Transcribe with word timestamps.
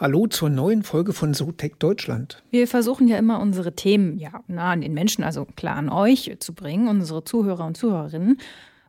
Hallo 0.00 0.28
zur 0.28 0.48
neuen 0.48 0.84
Folge 0.84 1.12
von 1.12 1.34
SoTech 1.34 1.72
Deutschland. 1.80 2.40
Wir 2.52 2.68
versuchen 2.68 3.08
ja 3.08 3.18
immer 3.18 3.40
unsere 3.40 3.74
Themen 3.74 4.16
ja 4.16 4.44
nah 4.46 4.70
an 4.70 4.80
den 4.80 4.94
Menschen, 4.94 5.24
also 5.24 5.44
klar 5.44 5.74
an 5.74 5.88
euch 5.88 6.36
zu 6.38 6.54
bringen, 6.54 6.86
unsere 6.86 7.24
Zuhörer 7.24 7.66
und 7.66 7.76
Zuhörerinnen. 7.76 8.38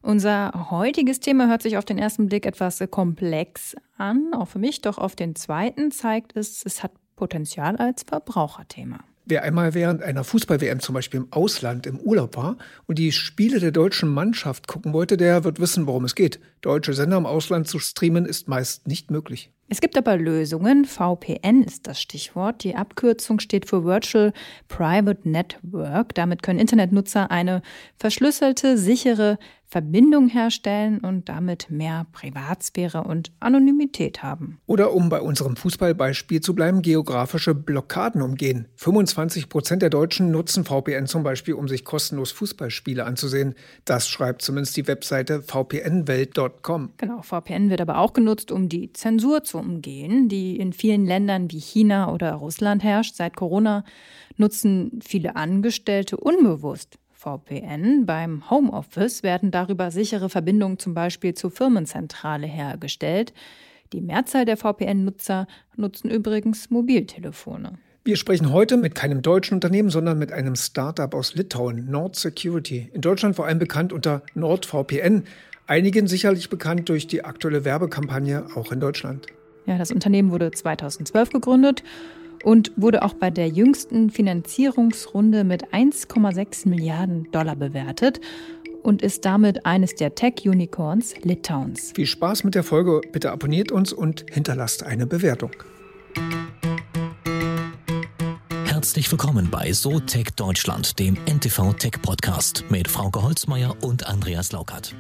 Unser 0.03 0.69
heutiges 0.69 1.19
Thema 1.19 1.47
hört 1.47 1.63
sich 1.63 1.77
auf 1.77 1.85
den 1.85 1.97
ersten 1.97 2.27
Blick 2.27 2.45
etwas 2.45 2.83
komplex 2.91 3.75
an, 3.97 4.33
auch 4.35 4.49
für 4.49 4.59
mich, 4.59 4.81
doch 4.81 4.99
auf 4.99 5.15
den 5.15 5.35
zweiten 5.35 5.89
zeigt 5.89 6.35
es, 6.35 6.63
es 6.63 6.83
hat 6.83 6.91
Potenzial 7.15 7.77
als 7.77 8.03
Verbraucherthema. 8.03 8.99
Wer 9.25 9.41
einmal 9.41 9.73
während 9.73 10.03
einer 10.03 10.23
Fußball-WM 10.23 10.79
zum 10.79 10.93
Beispiel 10.93 11.21
im 11.21 11.33
Ausland 11.33 11.87
im 11.87 11.99
Urlaub 11.99 12.37
war 12.37 12.57
und 12.85 12.99
die 12.99 13.11
Spiele 13.11 13.59
der 13.59 13.71
deutschen 13.71 14.09
Mannschaft 14.09 14.67
gucken 14.67 14.93
wollte, 14.93 15.17
der 15.17 15.43
wird 15.43 15.59
wissen, 15.59 15.87
worum 15.87 16.05
es 16.05 16.13
geht. 16.13 16.39
Deutsche 16.61 16.93
Sender 16.93 17.17
im 17.17 17.25
Ausland 17.25 17.67
zu 17.67 17.79
streamen 17.79 18.27
ist 18.27 18.47
meist 18.47 18.87
nicht 18.87 19.09
möglich. 19.09 19.51
Es 19.71 19.81
gibt 19.81 19.97
aber 19.97 20.17
Lösungen. 20.17 20.83
VPN 20.85 21.63
ist 21.63 21.85
das 21.85 22.01
Stichwort. 22.01 22.63
Die 22.63 22.75
Abkürzung 22.75 23.39
steht 23.39 23.67
für 23.67 23.85
Virtual 23.85 24.33
Private 24.67 25.29
Network. 25.29 26.15
Damit 26.15 26.41
können 26.41 26.57
Internetnutzer 26.57 27.29
eine 27.29 27.61
verschlüsselte, 27.97 28.79
sichere 28.79 29.37
Verbindung 29.69 30.29
herstellen 30.29 30.97
und 30.99 31.29
damit 31.29 31.69
mehr 31.69 32.07
Privatsphäre 32.11 33.03
und 33.03 33.31
Anonymität 33.39 34.23
haben. 34.23 34.59
Oder 34.65 34.93
um 34.93 35.09
bei 35.09 35.21
unserem 35.21 35.55
Fußballbeispiel 35.55 36.41
zu 36.41 36.55
bleiben, 36.55 36.81
geografische 36.81 37.53
Blockaden 37.53 38.23
umgehen. 38.23 38.67
25 38.77 39.47
Prozent 39.47 39.83
der 39.83 39.91
Deutschen 39.91 40.31
nutzen 40.31 40.65
VPN 40.65 41.05
zum 41.05 41.21
Beispiel, 41.21 41.53
um 41.53 41.67
sich 41.67 41.85
kostenlos 41.85 42.31
Fußballspiele 42.31 43.05
anzusehen. 43.05 43.53
Das 43.85 44.09
schreibt 44.09 44.41
zumindest 44.41 44.75
die 44.75 44.87
Webseite 44.87 45.43
vpnwelt.com. 45.43 46.93
Genau, 46.97 47.21
VPN 47.21 47.69
wird 47.69 47.81
aber 47.81 47.99
auch 47.99 48.13
genutzt, 48.13 48.51
um 48.51 48.69
die 48.69 48.91
Zensur 48.93 49.43
zu 49.43 49.58
umgehen, 49.59 50.29
die 50.29 50.57
in 50.57 50.73
vielen 50.73 51.05
Ländern 51.05 51.51
wie 51.51 51.59
China 51.59 52.13
oder 52.13 52.33
Russland 52.33 52.83
herrscht. 52.83 53.15
Seit 53.15 53.35
Corona 53.35 53.83
nutzen 54.37 54.99
viele 55.03 55.35
Angestellte 55.35 56.17
unbewusst 56.17 56.97
VPN. 57.19 58.05
Beim 58.05 58.49
Homeoffice 58.49 59.23
werden 59.23 59.51
darüber 59.51 59.91
sichere 59.91 60.29
Verbindungen 60.29 60.79
zum 60.79 60.93
Beispiel 60.93 61.33
zur 61.33 61.51
Firmenzentrale 61.51 62.47
hergestellt. 62.47 63.33
Die 63.91 64.01
Mehrzahl 64.01 64.45
der 64.45 64.55
VPN-Nutzer 64.55 65.47
nutzen 65.75 66.09
übrigens 66.09 66.69
Mobiltelefone. 66.69 67.77
Wir 68.05 68.15
sprechen 68.15 68.53
heute 68.53 68.77
mit 68.77 68.95
keinem 68.95 69.21
deutschen 69.21 69.55
Unternehmen, 69.55 69.89
sondern 69.89 70.17
mit 70.17 70.31
einem 70.31 70.55
Startup 70.55 71.13
aus 71.13 71.35
Litauen, 71.35 71.91
Nord 71.91 72.15
Security. 72.15 72.89
In 72.93 73.01
Deutschland 73.01 73.35
vor 73.35 73.45
allem 73.45 73.59
bekannt 73.59 73.91
unter 73.91 74.23
NordVPN. 74.35 75.25
Einigen 75.67 76.07
sicherlich 76.07 76.49
bekannt 76.49 76.87
durch 76.87 77.07
die 77.07 77.25
aktuelle 77.25 77.65
Werbekampagne 77.65 78.47
auch 78.55 78.71
in 78.71 78.79
Deutschland. 78.79 79.27
Ja, 79.69 79.77
das 79.77 79.91
Unternehmen 79.91 80.31
wurde 80.31 80.49
2012 80.49 81.29
gegründet 81.29 81.83
und 82.43 82.71
wurde 82.75 83.03
auch 83.03 83.13
bei 83.13 83.29
der 83.29 83.49
jüngsten 83.49 84.09
Finanzierungsrunde 84.09 85.43
mit 85.43 85.67
1,6 85.67 86.67
Milliarden 86.67 87.31
Dollar 87.31 87.55
bewertet 87.55 88.19
und 88.81 89.03
ist 89.03 89.25
damit 89.25 89.67
eines 89.67 89.93
der 89.93 90.15
Tech-Unicorns 90.15 91.21
Litauens. 91.21 91.91
Viel 91.93 92.07
Spaß 92.07 92.45
mit 92.45 92.55
der 92.55 92.63
Folge. 92.63 93.01
Bitte 93.11 93.31
abonniert 93.31 93.71
uns 93.71 93.93
und 93.93 94.25
hinterlasst 94.31 94.81
eine 94.81 95.05
Bewertung. 95.05 95.51
Herzlich 98.65 99.11
willkommen 99.11 99.49
bei 99.51 99.71
So 99.73 99.99
Tech 99.99 100.29
Deutschland, 100.35 100.97
dem 100.97 101.15
NTV 101.27 101.73
Tech 101.73 102.01
Podcast 102.01 102.65
mit 102.69 102.87
Frauke 102.87 103.21
Holzmeier 103.21 103.75
und 103.83 104.07
Andreas 104.07 104.51
Laukert. 104.51 104.95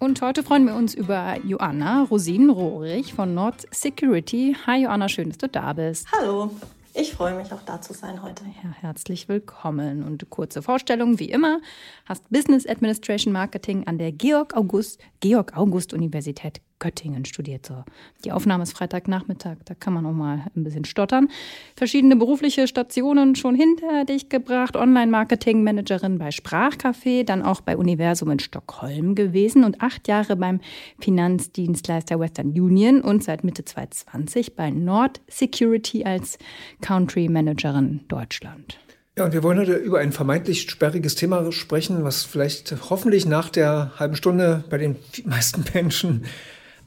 Und 0.00 0.22
heute 0.22 0.44
freuen 0.44 0.64
wir 0.64 0.76
uns 0.76 0.94
über 0.94 1.36
Joanna 1.44 2.04
Rosin-Rohrig 2.04 3.12
von 3.14 3.34
Nord 3.34 3.66
Security. 3.72 4.56
Hi 4.64 4.84
Joanna, 4.84 5.08
schön, 5.08 5.30
dass 5.30 5.38
du 5.38 5.48
da 5.48 5.72
bist. 5.72 6.06
Hallo. 6.12 6.52
Ich 6.94 7.12
freue 7.12 7.34
mich 7.34 7.52
auch 7.52 7.62
da 7.62 7.80
zu 7.80 7.92
sein 7.94 8.22
heute. 8.22 8.44
Ja, 8.62 8.70
herzlich 8.80 9.28
willkommen 9.28 10.04
und 10.04 10.30
kurze 10.30 10.62
Vorstellung 10.62 11.18
wie 11.18 11.30
immer. 11.30 11.60
Hast 12.06 12.30
Business 12.30 12.64
Administration 12.64 13.32
Marketing 13.32 13.88
an 13.88 13.98
der 13.98 14.12
Georg 14.12 14.56
August 14.56 15.00
Georg 15.18 15.56
August 15.56 15.92
Universität 15.92 16.60
Göttingen 16.78 17.24
studiert. 17.24 17.66
So. 17.66 17.84
Die 18.24 18.32
Aufnahme 18.32 18.62
ist 18.62 18.72
Freitagnachmittag, 18.72 19.56
da 19.64 19.74
kann 19.74 19.92
man 19.92 20.06
auch 20.06 20.12
mal 20.12 20.46
ein 20.56 20.64
bisschen 20.64 20.84
stottern. 20.84 21.28
Verschiedene 21.76 22.16
berufliche 22.16 22.66
Stationen 22.68 23.34
schon 23.34 23.54
hinter 23.54 24.04
dich 24.04 24.28
gebracht. 24.28 24.76
Online-Marketing-Managerin 24.76 26.18
bei 26.18 26.28
Sprachcafé, 26.28 27.24
dann 27.24 27.42
auch 27.42 27.60
bei 27.60 27.76
Universum 27.76 28.30
in 28.30 28.38
Stockholm 28.38 29.14
gewesen 29.14 29.64
und 29.64 29.80
acht 29.80 30.08
Jahre 30.08 30.36
beim 30.36 30.60
Finanzdienstleister 31.00 32.18
Western 32.18 32.48
Union 32.48 33.00
und 33.00 33.24
seit 33.24 33.44
Mitte 33.44 33.64
2020 33.64 34.56
bei 34.56 34.70
Nord 34.70 35.20
Security 35.28 36.04
als 36.04 36.38
Country 36.80 37.28
Managerin 37.28 38.00
Deutschland. 38.08 38.78
Ja, 39.18 39.24
und 39.24 39.32
wir 39.32 39.42
wollen 39.42 39.58
heute 39.58 39.74
über 39.74 39.98
ein 39.98 40.12
vermeintlich 40.12 40.70
sperriges 40.70 41.16
Thema 41.16 41.50
sprechen, 41.50 42.04
was 42.04 42.22
vielleicht 42.22 42.72
hoffentlich 42.88 43.26
nach 43.26 43.50
der 43.50 43.90
halben 43.98 44.14
Stunde 44.14 44.62
bei 44.70 44.78
den 44.78 44.94
meisten 45.24 45.64
Menschen 45.74 46.24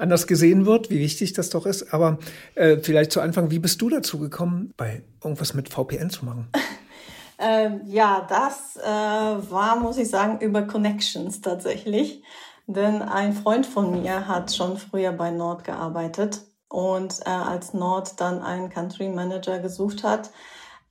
anders 0.01 0.27
gesehen 0.27 0.65
wird, 0.65 0.89
wie 0.89 0.99
wichtig 0.99 1.33
das 1.33 1.49
doch 1.49 1.65
ist. 1.65 1.93
Aber 1.93 2.17
äh, 2.55 2.77
vielleicht 2.77 3.11
zu 3.11 3.21
Anfang, 3.21 3.51
wie 3.51 3.59
bist 3.59 3.81
du 3.81 3.89
dazu 3.89 4.19
gekommen, 4.19 4.73
bei 4.77 5.03
irgendwas 5.23 5.53
mit 5.53 5.69
VPN 5.69 6.09
zu 6.09 6.25
machen? 6.25 6.49
ähm, 7.39 7.81
ja, 7.85 8.25
das 8.27 8.77
äh, 8.77 9.51
war, 9.51 9.77
muss 9.77 9.97
ich 9.97 10.09
sagen, 10.09 10.39
über 10.39 10.63
Connections 10.63 11.41
tatsächlich. 11.41 12.23
Denn 12.67 13.01
ein 13.01 13.33
Freund 13.33 13.65
von 13.65 14.01
mir 14.01 14.27
hat 14.27 14.53
schon 14.53 14.77
früher 14.77 15.11
bei 15.11 15.31
Nord 15.31 15.63
gearbeitet 15.63 16.41
und 16.69 17.19
äh, 17.25 17.29
als 17.29 17.73
Nord 17.73 18.19
dann 18.21 18.41
einen 18.41 18.69
Country 18.69 19.09
Manager 19.09 19.59
gesucht 19.59 20.03
hat, 20.03 20.31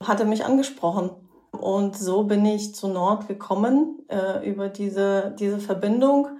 hat 0.02 0.20
er 0.20 0.26
mich 0.26 0.44
angesprochen. 0.44 1.10
Und 1.52 1.96
so 1.96 2.24
bin 2.24 2.44
ich 2.44 2.74
zu 2.74 2.88
Nord 2.88 3.28
gekommen 3.28 4.00
äh, 4.08 4.48
über 4.48 4.68
diese, 4.68 5.34
diese 5.38 5.58
Verbindung 5.58 6.39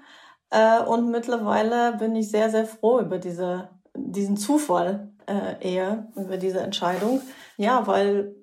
äh, 0.50 0.80
und 0.82 1.10
mittlerweile 1.10 1.96
bin 1.98 2.14
ich 2.16 2.30
sehr, 2.30 2.50
sehr 2.50 2.66
froh 2.66 3.00
über 3.00 3.18
diese, 3.18 3.70
diesen 3.94 4.36
Zufall 4.36 5.12
äh, 5.26 5.74
eher, 5.74 6.08
über 6.16 6.36
diese 6.36 6.60
Entscheidung. 6.60 7.20
Ja, 7.56 7.86
weil 7.86 8.34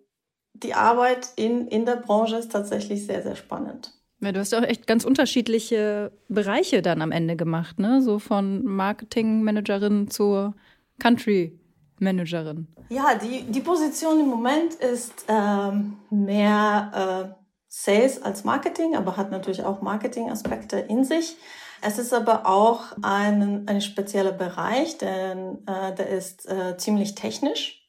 die 0.53 0.73
Arbeit 0.73 1.29
in, 1.35 1.68
in 1.68 1.85
der 1.85 1.97
Branche 1.97 2.38
ist 2.38 2.51
tatsächlich 2.51 3.06
sehr, 3.06 3.22
sehr 3.22 3.35
spannend. 3.35 3.94
Ja, 4.19 4.31
du 4.31 4.40
hast 4.40 4.56
auch 4.56 4.63
echt 4.63 4.88
ganz 4.88 5.06
unterschiedliche 5.06 6.12
Bereiche 6.28 6.81
dann 6.81 7.01
am 7.01 7.12
Ende 7.12 7.35
gemacht, 7.35 7.78
ne? 7.78 8.01
So 8.01 8.18
von 8.18 8.66
Marketingmanagerin 8.66 10.09
zur 10.09 10.56
Country 11.00 11.59
Managerin. 12.00 12.68
Ja, 12.89 13.16
die, 13.16 13.44
die 13.44 13.59
Position 13.59 14.19
im 14.19 14.28
Moment 14.28 14.75
ist 14.75 15.25
ähm, 15.28 15.97
mehr 16.09 17.35
äh, 17.35 17.44
Sales 17.68 18.22
als 18.22 18.44
Marketing, 18.44 18.95
aber 18.95 19.18
hat 19.18 19.29
natürlich 19.29 19.63
auch 19.63 19.81
Marketing-Aspekte 19.81 20.78
in 20.78 21.03
sich. 21.03 21.35
Es 21.81 21.99
ist 21.99 22.13
aber 22.13 22.45
auch 22.45 22.93
ein, 23.01 23.67
ein 23.67 23.81
spezieller 23.81 24.31
Bereich, 24.31 24.97
denn 24.97 25.59
äh, 25.67 25.93
der 25.95 26.09
ist 26.09 26.49
äh, 26.49 26.77
ziemlich 26.77 27.15
technisch, 27.15 27.85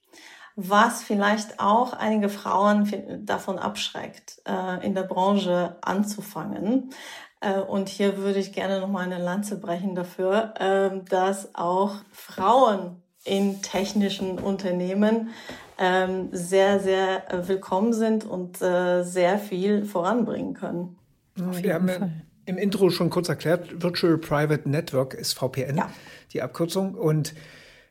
was 0.56 1.03
vielleicht 1.03 1.60
auch 1.60 1.93
einige 1.93 2.28
Frauen 2.28 3.25
davon 3.25 3.59
abschreckt, 3.59 4.43
äh, 4.47 4.84
in 4.84 4.94
der 4.94 5.04
Branche 5.04 5.76
anzufangen. 5.81 6.91
Äh, 7.41 7.60
und 7.60 7.88
hier 7.88 8.19
würde 8.19 8.41
ich 8.41 8.53
gerne 8.53 8.81
noch 8.81 8.88
mal 8.88 9.04
eine 9.04 9.22
Lanze 9.22 9.59
brechen 9.59 9.94
dafür, 9.94 10.55
äh, 10.59 11.05
dass 11.09 11.55
auch 11.55 11.97
Frauen 12.10 13.03
in 13.25 13.62
technischen 13.62 14.38
Unternehmen 14.38 15.31
ähm, 15.78 16.28
sehr, 16.32 16.81
sehr 16.81 17.22
willkommen 17.47 17.93
sind 17.93 18.25
und 18.25 18.60
äh, 18.60 19.03
sehr 19.03 19.38
viel 19.38 19.84
voranbringen 19.84 20.55
können. 20.55 20.99
Wir 21.34 21.75
haben 21.75 22.22
im 22.48 22.56
Intro 22.56 22.88
schon 22.88 23.10
kurz 23.10 23.28
erklärt, 23.28 23.82
Virtual 23.82 24.16
Private 24.16 24.69
Network 24.69 25.12
ist 25.12 25.34
VPN, 25.34 25.76
ja. 25.76 25.91
die 26.32 26.41
Abkürzung. 26.41 26.94
Und 26.94 27.34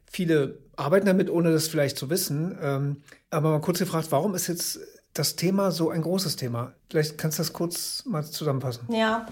viele 0.10 0.58
arbeiten 0.76 1.06
damit, 1.06 1.30
ohne 1.30 1.52
das 1.52 1.68
vielleicht 1.68 1.96
zu 1.96 2.10
wissen. 2.10 2.58
Ähm, 2.60 3.04
aber 3.30 3.52
mal 3.52 3.62
kurz 3.62 3.78
gefragt, 3.78 4.08
warum 4.10 4.34
ist 4.34 4.48
jetzt 4.48 4.80
das 5.14 5.36
Thema 5.36 5.72
so 5.72 5.92
ein 5.92 6.02
großes 6.02 6.38
Thema? 6.38 6.74
Vielleicht 6.90 7.20
kannst 7.20 7.38
du 7.38 7.42
das 7.42 7.54
kurz 7.54 8.04
mal 8.08 8.26
zusammenfassen. 8.26 8.92
Ja, 8.92 9.28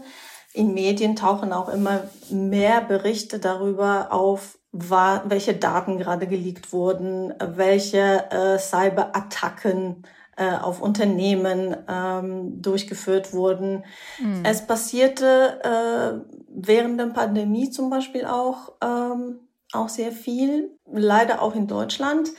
In 0.53 0.75
Medien 0.75 1.15
tauchen 1.15 1.51
auch 1.51 1.69
immer 1.69 2.03
mehr 2.29 2.81
Berichte 2.81 3.39
darüber 3.39 4.13
auf, 4.13 4.59
war, 4.71 5.29
welche 5.29 5.55
Daten 5.55 5.97
gerade 5.97 6.27
geleakt 6.27 6.71
wurden, 6.71 7.33
welche 7.39 8.31
äh, 8.31 8.57
Cyberattacken 8.57 10.03
äh, 10.37 10.55
auf 10.55 10.81
Unternehmen 10.81 11.75
ähm, 11.89 12.61
durchgeführt 12.61 13.33
wurden. 13.33 13.83
Mhm. 14.19 14.43
Es 14.43 14.65
passierte 14.65 15.59
äh, 15.63 16.33
während 16.49 16.99
der 16.99 17.07
Pandemie 17.07 17.69
zum 17.69 17.89
Beispiel 17.89 18.25
auch, 18.25 18.73
ähm, 18.81 19.41
auch 19.73 19.89
sehr 19.89 20.11
viel, 20.11 20.71
leider 20.91 21.41
auch 21.41 21.53
in 21.53 21.67
Deutschland. 21.67 22.29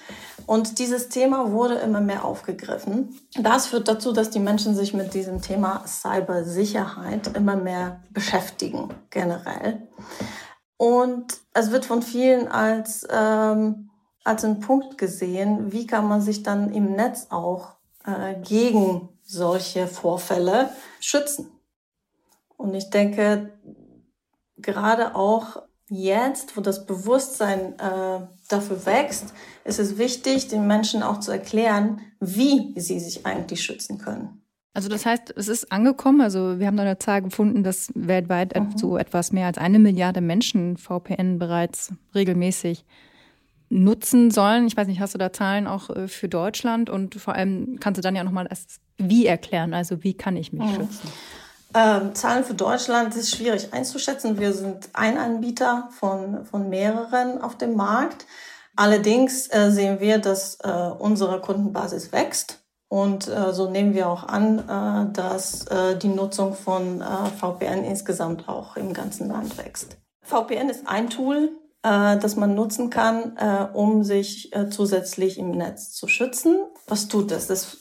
Und 0.46 0.78
dieses 0.78 1.10
Thema 1.10 1.52
wurde 1.52 1.74
immer 1.74 2.00
mehr 2.00 2.24
aufgegriffen. 2.24 3.20
Das 3.38 3.66
führt 3.66 3.88
dazu, 3.88 4.12
dass 4.12 4.30
die 4.30 4.40
Menschen 4.40 4.74
sich 4.74 4.94
mit 4.94 5.14
diesem 5.14 5.40
Thema 5.40 5.84
Cybersicherheit 5.86 7.36
immer 7.36 7.56
mehr 7.56 8.02
beschäftigen, 8.10 8.88
generell. 9.10 9.86
Und 10.82 11.38
es 11.54 11.70
wird 11.70 11.84
von 11.84 12.02
vielen 12.02 12.48
als, 12.48 13.06
ähm, 13.08 13.90
als 14.24 14.44
ein 14.44 14.58
Punkt 14.58 14.98
gesehen, 14.98 15.70
wie 15.70 15.86
kann 15.86 16.08
man 16.08 16.20
sich 16.20 16.42
dann 16.42 16.72
im 16.74 16.94
Netz 16.96 17.28
auch 17.30 17.76
äh, 18.04 18.34
gegen 18.42 19.08
solche 19.22 19.86
Vorfälle 19.86 20.70
schützen. 20.98 21.52
Und 22.56 22.74
ich 22.74 22.90
denke, 22.90 23.52
gerade 24.56 25.14
auch 25.14 25.62
jetzt, 25.88 26.56
wo 26.56 26.60
das 26.60 26.84
Bewusstsein 26.84 27.78
äh, 27.78 28.26
dafür 28.48 28.84
wächst, 28.84 29.34
ist 29.62 29.78
es 29.78 29.98
wichtig, 29.98 30.48
den 30.48 30.66
Menschen 30.66 31.04
auch 31.04 31.20
zu 31.20 31.30
erklären, 31.30 32.00
wie 32.18 32.74
sie 32.76 32.98
sich 32.98 33.24
eigentlich 33.24 33.62
schützen 33.62 33.98
können. 33.98 34.41
Also 34.74 34.88
das 34.88 35.04
heißt, 35.04 35.34
es 35.36 35.48
ist 35.48 35.70
angekommen. 35.70 36.22
Also 36.22 36.58
wir 36.58 36.66
haben 36.66 36.76
da 36.76 36.82
eine 36.82 36.98
Zahl 36.98 37.22
gefunden, 37.22 37.62
dass 37.62 37.88
weltweit 37.94 38.58
mhm. 38.58 38.76
so 38.76 38.96
etwas 38.96 39.32
mehr 39.32 39.46
als 39.46 39.58
eine 39.58 39.78
Milliarde 39.78 40.20
Menschen 40.20 40.78
VPN 40.78 41.38
bereits 41.38 41.92
regelmäßig 42.14 42.84
nutzen 43.68 44.30
sollen. 44.30 44.66
Ich 44.66 44.76
weiß 44.76 44.86
nicht, 44.86 45.00
hast 45.00 45.14
du 45.14 45.18
da 45.18 45.32
Zahlen 45.32 45.66
auch 45.66 45.90
äh, 45.90 46.08
für 46.08 46.28
Deutschland? 46.28 46.88
Und 46.88 47.14
vor 47.16 47.34
allem 47.34 47.78
kannst 47.80 47.98
du 47.98 48.02
dann 48.02 48.16
ja 48.16 48.24
nochmal 48.24 48.46
das 48.48 48.66
Wie 48.98 49.26
erklären. 49.26 49.74
Also 49.74 50.02
wie 50.04 50.14
kann 50.14 50.36
ich 50.36 50.52
mich 50.52 50.62
mhm. 50.62 50.74
schützen? 50.74 51.12
Ähm, 51.74 52.14
Zahlen 52.14 52.44
für 52.44 52.54
Deutschland 52.54 53.14
ist 53.16 53.34
schwierig 53.34 53.72
einzuschätzen. 53.72 54.38
Wir 54.38 54.52
sind 54.52 54.90
ein 54.92 55.16
Anbieter 55.16 55.88
von, 55.92 56.44
von 56.44 56.68
mehreren 56.68 57.40
auf 57.40 57.56
dem 57.56 57.74
Markt. 57.76 58.26
Allerdings 58.76 59.48
äh, 59.48 59.70
sehen 59.70 60.00
wir, 60.00 60.18
dass 60.18 60.58
äh, 60.62 60.68
unsere 60.70 61.40
Kundenbasis 61.40 62.12
wächst. 62.12 62.61
Und 62.92 63.26
äh, 63.26 63.54
so 63.54 63.70
nehmen 63.70 63.94
wir 63.94 64.06
auch 64.06 64.24
an, 64.28 64.58
äh, 64.58 65.10
dass 65.14 65.66
äh, 65.68 65.96
die 65.96 66.08
Nutzung 66.08 66.52
von 66.52 67.00
äh, 67.00 67.04
VPN 67.40 67.84
insgesamt 67.84 68.50
auch 68.50 68.76
im 68.76 68.92
ganzen 68.92 69.28
Land 69.28 69.56
wächst. 69.56 69.96
VPN 70.20 70.68
ist 70.68 70.86
ein 70.86 71.08
Tool, 71.08 71.52
äh, 71.82 72.18
das 72.18 72.36
man 72.36 72.54
nutzen 72.54 72.90
kann, 72.90 73.34
äh, 73.38 73.66
um 73.72 74.04
sich 74.04 74.54
äh, 74.54 74.68
zusätzlich 74.68 75.38
im 75.38 75.52
Netz 75.52 75.92
zu 75.92 76.06
schützen. 76.06 76.66
Was 76.86 77.08
tut 77.08 77.30
das? 77.30 77.46
Das 77.46 77.78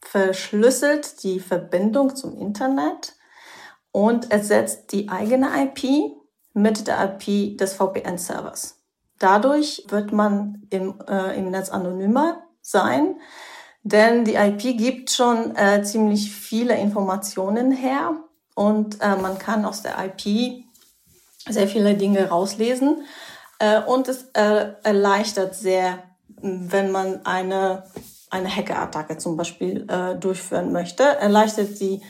verschlüsselt 0.00 1.22
die 1.22 1.38
Verbindung 1.38 2.16
zum 2.16 2.38
Internet 2.38 3.16
und 3.92 4.30
ersetzt 4.30 4.92
die 4.92 5.10
eigene 5.10 5.50
IP 5.62 6.16
mit 6.54 6.86
der 6.86 7.04
IP 7.04 7.58
des 7.58 7.74
VPN-Servers. 7.74 8.78
Dadurch 9.18 9.84
wird 9.88 10.10
man 10.10 10.66
im, 10.70 10.98
äh, 11.06 11.38
im 11.38 11.50
Netz 11.50 11.68
anonymer 11.68 12.46
sein, 12.62 13.16
denn 13.82 14.24
die 14.24 14.34
IP 14.34 14.76
gibt 14.76 15.10
schon 15.10 15.56
äh, 15.56 15.82
ziemlich 15.82 16.32
viele 16.32 16.76
Informationen 16.76 17.72
her 17.72 18.14
und 18.54 19.00
äh, 19.00 19.16
man 19.16 19.38
kann 19.38 19.64
aus 19.64 19.82
der 19.82 19.96
IP 20.04 20.64
sehr 21.48 21.68
viele 21.68 21.94
Dinge 21.94 22.28
rauslesen 22.28 23.04
äh, 23.58 23.80
und 23.80 24.08
es 24.08 24.24
äh, 24.34 24.72
erleichtert 24.82 25.54
sehr, 25.54 26.02
wenn 26.42 26.90
man 26.90 27.24
eine 27.24 27.84
eine 28.30 28.48
Hackerattacke 28.48 29.18
zum 29.18 29.36
Beispiel 29.36 29.86
äh, 29.90 30.16
durchführen 30.16 30.72
möchte, 30.72 31.02
erleichtert 31.02 31.80
die 31.80 32.00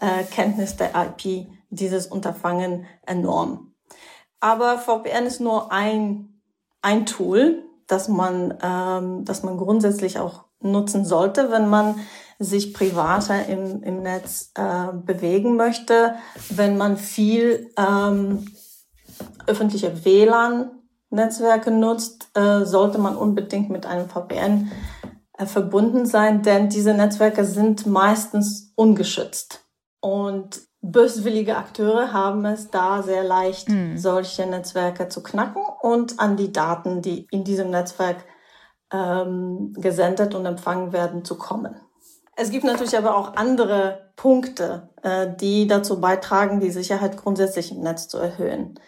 äh, 0.00 0.22
Kenntnis 0.24 0.76
der 0.76 0.92
IP 0.94 1.48
dieses 1.68 2.06
Unterfangen 2.06 2.86
enorm. 3.04 3.74
Aber 4.40 4.78
VPN 4.78 5.26
ist 5.26 5.40
nur 5.40 5.72
ein, 5.72 6.40
ein 6.80 7.06
Tool, 7.06 7.64
das 7.86 8.08
man, 8.08 8.56
ähm, 8.62 9.24
das 9.24 9.42
man 9.42 9.56
grundsätzlich 9.56 10.18
auch 10.18 10.44
nutzen 10.64 11.04
sollte, 11.04 11.50
wenn 11.50 11.68
man 11.68 11.96
sich 12.38 12.74
privater 12.74 13.46
im, 13.46 13.82
im 13.82 14.02
Netz 14.02 14.50
äh, 14.54 14.92
bewegen 14.92 15.56
möchte, 15.56 16.14
wenn 16.50 16.76
man 16.76 16.96
viel 16.96 17.70
ähm, 17.78 18.46
öffentliche 19.46 20.04
WLAN-Netzwerke 20.04 21.70
nutzt, 21.70 22.28
äh, 22.34 22.64
sollte 22.64 22.98
man 22.98 23.16
unbedingt 23.16 23.70
mit 23.70 23.86
einem 23.86 24.08
VPN 24.08 24.72
äh, 25.38 25.46
verbunden 25.46 26.06
sein, 26.06 26.42
denn 26.42 26.68
diese 26.68 26.94
Netzwerke 26.94 27.44
sind 27.44 27.86
meistens 27.86 28.72
ungeschützt. 28.74 29.64
Und 30.00 30.60
böswillige 30.80 31.56
Akteure 31.56 32.12
haben 32.12 32.44
es 32.44 32.70
da 32.70 33.02
sehr 33.02 33.24
leicht, 33.24 33.68
mhm. 33.68 33.96
solche 33.96 34.46
Netzwerke 34.46 35.08
zu 35.08 35.22
knacken 35.22 35.62
und 35.80 36.20
an 36.20 36.36
die 36.36 36.52
Daten, 36.52 37.00
die 37.00 37.26
in 37.30 37.44
diesem 37.44 37.70
Netzwerk 37.70 38.24
ähm, 38.92 39.72
gesendet 39.76 40.34
und 40.34 40.46
empfangen 40.46 40.92
werden, 40.92 41.24
zu 41.24 41.36
kommen. 41.36 41.76
Es 42.36 42.50
gibt 42.50 42.64
natürlich 42.64 42.96
aber 42.96 43.16
auch 43.16 43.36
andere 43.36 44.10
Punkte, 44.16 44.88
äh, 45.02 45.28
die 45.40 45.66
dazu 45.66 46.00
beitragen, 46.00 46.60
die 46.60 46.70
Sicherheit 46.70 47.16
grundsätzlich 47.16 47.72
im 47.72 47.80
Netz 47.80 48.06
zu 48.08 48.18
erhöhen. 48.18 48.78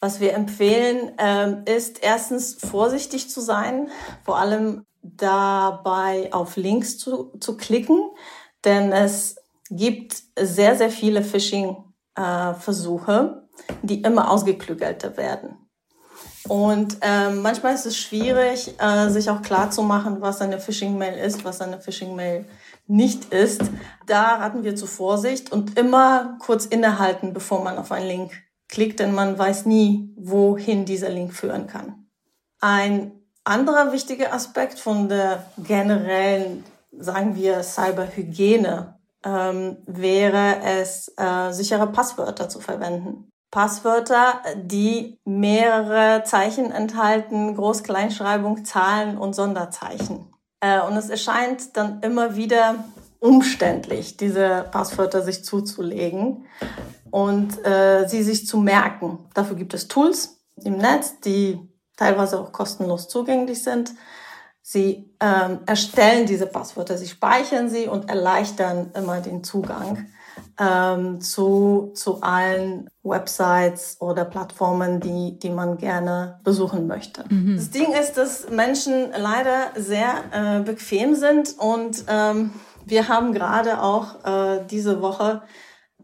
Was 0.00 0.18
wir 0.20 0.34
empfehlen, 0.34 1.12
ähm, 1.18 1.62
ist 1.64 2.02
erstens 2.02 2.54
vorsichtig 2.54 3.30
zu 3.30 3.40
sein, 3.40 3.88
vor 4.22 4.38
allem 4.38 4.84
dabei 5.02 6.30
auf 6.32 6.56
Links 6.56 6.98
zu, 6.98 7.32
zu 7.40 7.56
klicken, 7.56 8.10
denn 8.64 8.92
es 8.92 9.36
gibt 9.70 10.22
sehr, 10.38 10.76
sehr 10.76 10.90
viele 10.90 11.22
Phishing-Versuche, 11.22 13.46
äh, 13.68 13.72
die 13.82 14.02
immer 14.02 14.30
ausgeklügelter 14.30 15.16
werden. 15.16 15.63
Und 16.48 16.98
äh, 17.00 17.30
manchmal 17.30 17.74
ist 17.74 17.86
es 17.86 17.96
schwierig, 17.96 18.74
äh, 18.78 19.08
sich 19.08 19.30
auch 19.30 19.40
klar 19.40 19.70
zu 19.70 19.82
machen, 19.82 20.20
was 20.20 20.42
eine 20.42 20.60
Phishing-Mail 20.60 21.18
ist, 21.18 21.44
was 21.44 21.60
eine 21.62 21.80
Phishing-Mail 21.80 22.44
nicht 22.86 23.32
ist. 23.32 23.62
Da 24.06 24.36
raten 24.36 24.62
wir 24.62 24.76
zu 24.76 24.86
Vorsicht 24.86 25.52
und 25.52 25.78
immer 25.78 26.36
kurz 26.40 26.66
innehalten, 26.66 27.32
bevor 27.32 27.64
man 27.64 27.78
auf 27.78 27.92
einen 27.92 28.08
Link 28.08 28.32
klickt, 28.68 29.00
denn 29.00 29.14
man 29.14 29.38
weiß 29.38 29.66
nie, 29.66 30.12
wohin 30.16 30.84
dieser 30.84 31.08
Link 31.08 31.32
führen 31.32 31.66
kann. 31.66 32.06
Ein 32.60 33.12
anderer 33.44 33.92
wichtiger 33.92 34.32
Aspekt 34.32 34.78
von 34.78 35.08
der 35.08 35.46
generellen, 35.58 36.64
sagen 36.92 37.36
wir, 37.36 37.62
Cyberhygiene 37.62 38.98
ähm, 39.24 39.78
wäre 39.86 40.60
es, 40.62 41.12
äh, 41.16 41.52
sichere 41.52 41.86
Passwörter 41.86 42.48
zu 42.48 42.60
verwenden. 42.60 43.30
Passwörter, 43.54 44.42
die 44.56 45.20
mehrere 45.24 46.24
Zeichen 46.24 46.72
enthalten, 46.72 47.54
Groß-Kleinschreibung, 47.54 48.64
Zahlen 48.64 49.16
und 49.16 49.32
Sonderzeichen. 49.32 50.26
Äh, 50.58 50.80
und 50.80 50.96
es 50.96 51.08
erscheint 51.08 51.76
dann 51.76 52.00
immer 52.00 52.34
wieder 52.34 52.84
umständlich, 53.20 54.16
diese 54.16 54.66
Passwörter 54.72 55.22
sich 55.22 55.44
zuzulegen 55.44 56.46
und 57.12 57.64
äh, 57.64 58.08
sie 58.08 58.24
sich 58.24 58.48
zu 58.48 58.58
merken. 58.58 59.20
Dafür 59.34 59.54
gibt 59.54 59.72
es 59.72 59.86
Tools 59.86 60.40
im 60.56 60.76
Netz, 60.78 61.20
die 61.20 61.60
teilweise 61.96 62.40
auch 62.40 62.50
kostenlos 62.50 63.06
zugänglich 63.06 63.62
sind. 63.62 63.92
Sie 64.62 65.14
ähm, 65.20 65.60
erstellen 65.64 66.26
diese 66.26 66.46
Passwörter, 66.46 66.98
sie 66.98 67.06
speichern 67.06 67.68
sie 67.68 67.86
und 67.86 68.08
erleichtern 68.08 68.90
immer 68.96 69.20
den 69.20 69.44
Zugang 69.44 70.06
ähm, 70.58 71.20
zu, 71.20 71.92
zu 71.94 72.22
allen 72.22 72.88
Websites 73.02 73.96
oder 74.00 74.24
Plattformen, 74.24 75.00
die, 75.00 75.38
die 75.38 75.50
man 75.50 75.76
gerne 75.78 76.40
besuchen 76.44 76.86
möchte. 76.86 77.24
Mhm. 77.28 77.56
Das 77.56 77.70
Ding 77.70 77.92
ist, 77.92 78.14
dass 78.14 78.50
Menschen 78.50 79.10
leider 79.16 79.72
sehr 79.76 80.14
äh, 80.32 80.60
bequem 80.60 81.14
sind 81.14 81.54
und 81.58 82.04
ähm, 82.08 82.50
wir 82.86 83.08
haben 83.08 83.32
gerade 83.32 83.82
auch 83.82 84.24
äh, 84.24 84.64
diese 84.70 85.00
Woche 85.00 85.42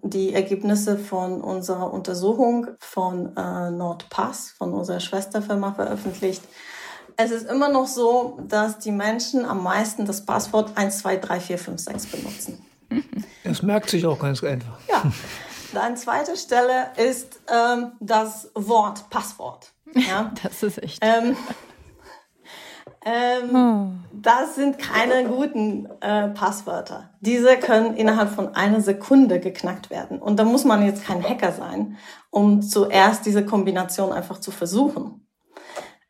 die 0.03 0.33
Ergebnisse 0.33 0.97
von 0.97 1.43
unserer 1.43 1.93
Untersuchung 1.93 2.69
von 2.79 3.37
äh, 3.37 3.71
NordPass, 3.71 4.55
von 4.57 4.73
unserer 4.73 5.01
Schwesterfirma, 5.01 5.73
veröffentlicht. 5.73 6.43
Es 7.17 7.31
ist 7.31 7.47
immer 7.51 7.69
noch 7.69 7.87
so, 7.87 8.39
dass 8.49 8.79
die 8.79 8.93
Menschen 8.93 9.45
am 9.45 9.63
meisten 9.63 10.07
das 10.07 10.25
Passwort 10.25 10.73
1, 10.77 11.01
2, 11.01 11.17
3, 11.19 11.41
4, 11.41 11.59
5, 11.59 11.81
6 11.81 12.07
benutzen. 12.07 12.70
Das 13.45 13.63
merkt 13.63 13.91
sich 13.91 14.05
auch 14.07 14.19
ganz 14.19 14.45
einfach. 14.45 14.79
Ja. 14.89 15.11
An 15.81 15.97
zweiter 15.97 16.37
Stelle 16.37 16.89
ist 16.97 17.41
ähm, 17.53 17.93
das 18.01 18.51
Wort 18.55 19.09
Passwort. 19.11 19.73
Ja? 19.95 20.33
Das 20.43 20.63
ist 20.63 20.83
echt. 20.83 20.99
Ähm, 21.01 21.37
Ähm, 23.03 23.57
oh. 23.57 23.93
Das 24.13 24.57
sind 24.57 24.79
keine 24.79 25.27
guten 25.27 25.89
äh, 26.01 26.29
Passwörter. 26.29 27.15
Diese 27.21 27.57
können 27.57 27.97
innerhalb 27.97 28.31
von 28.31 28.55
einer 28.55 28.83
Sekunde 28.83 29.41
geknackt 29.41 29.89
werden. 29.89 30.19
Und 30.21 30.39
da 30.39 30.45
muss 30.45 30.65
man 30.65 30.85
jetzt 30.85 31.05
kein 31.05 31.23
Hacker 31.23 31.53
sein, 31.53 31.97
um 32.31 32.61
zuerst 32.61 33.25
diese 33.25 33.45
Kombination 33.45 34.13
einfach 34.13 34.39
zu 34.39 34.51
versuchen. 34.51 35.27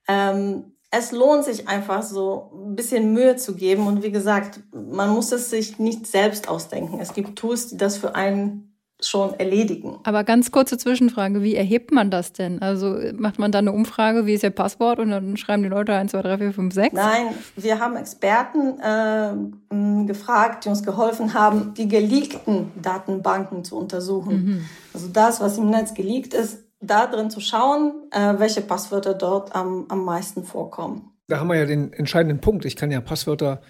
Ähm, 0.09 0.77
es 0.91 1.13
lohnt 1.13 1.45
sich 1.45 1.69
einfach 1.69 2.03
so 2.03 2.51
ein 2.53 2.75
bisschen 2.75 3.13
Mühe 3.13 3.37
zu 3.37 3.55
geben. 3.55 3.87
Und 3.87 4.03
wie 4.03 4.11
gesagt, 4.11 4.61
man 4.73 5.11
muss 5.11 5.31
es 5.33 5.51
sich 5.51 5.79
nicht 5.79 6.07
selbst 6.07 6.49
ausdenken. 6.49 6.99
Es 7.01 7.15
gibt 7.15 7.39
Tools, 7.39 7.69
die 7.69 7.77
das 7.77 7.97
für 7.97 8.15
einen 8.15 8.67
schon 9.03 9.33
erledigen. 9.39 9.99
Aber 10.05 10.25
ganz 10.25 10.51
kurze 10.51 10.77
Zwischenfrage, 10.77 11.43
wie 11.43 11.55
erhebt 11.55 11.91
man 11.91 12.11
das 12.11 12.35
denn? 12.35 12.61
Also 12.61 12.99
macht 13.15 13.39
man 13.39 13.51
dann 13.51 13.67
eine 13.67 13.75
Umfrage, 13.75 14.27
wie 14.27 14.35
ist 14.35 14.43
Ihr 14.43 14.51
Passwort 14.51 14.99
und 14.99 15.11
dann 15.11 15.39
schreiben 15.39 15.63
die 15.63 15.71
Leute 15.71 15.95
1, 15.95 16.11
2, 16.11 16.23
3, 16.23 16.39
4, 16.39 16.53
5, 16.53 16.75
6? 16.75 16.95
Nein, 16.95 17.27
wir 17.57 17.79
haben 17.79 17.97
Experten 17.97 18.79
äh, 18.79 20.07
gefragt, 20.07 20.65
die 20.65 20.69
uns 20.69 20.83
geholfen 20.83 21.33
haben, 21.33 21.73
die 21.75 21.89
geleakten 21.89 22.73
Datenbanken 22.83 23.65
zu 23.65 23.79
untersuchen. 23.79 24.45
Mhm. 24.45 24.65
Also 24.93 25.09
das, 25.09 25.41
was 25.41 25.57
im 25.57 25.71
Netz 25.71 25.95
geleakt 25.95 26.35
ist, 26.35 26.59
da 26.81 27.07
drin 27.07 27.31
zu 27.31 27.41
schauen, 27.41 28.09
äh, 28.11 28.35
welche 28.39 28.63
Passwörter 28.63 29.15
dort 29.15 29.55
am, 29.55 29.87
am 29.89 30.05
meisten 30.05 30.45
vorkommen. 30.45 31.13
Da 31.29 31.39
haben 31.39 31.49
wir 31.49 31.57
ja 31.57 31.67
den 31.67 31.93
entscheidenden 31.93 32.41
Punkt. 32.41 32.65
Ich 32.65 32.77
kann 32.77 32.91
ja 32.91 33.01
Passwörter 33.01 33.61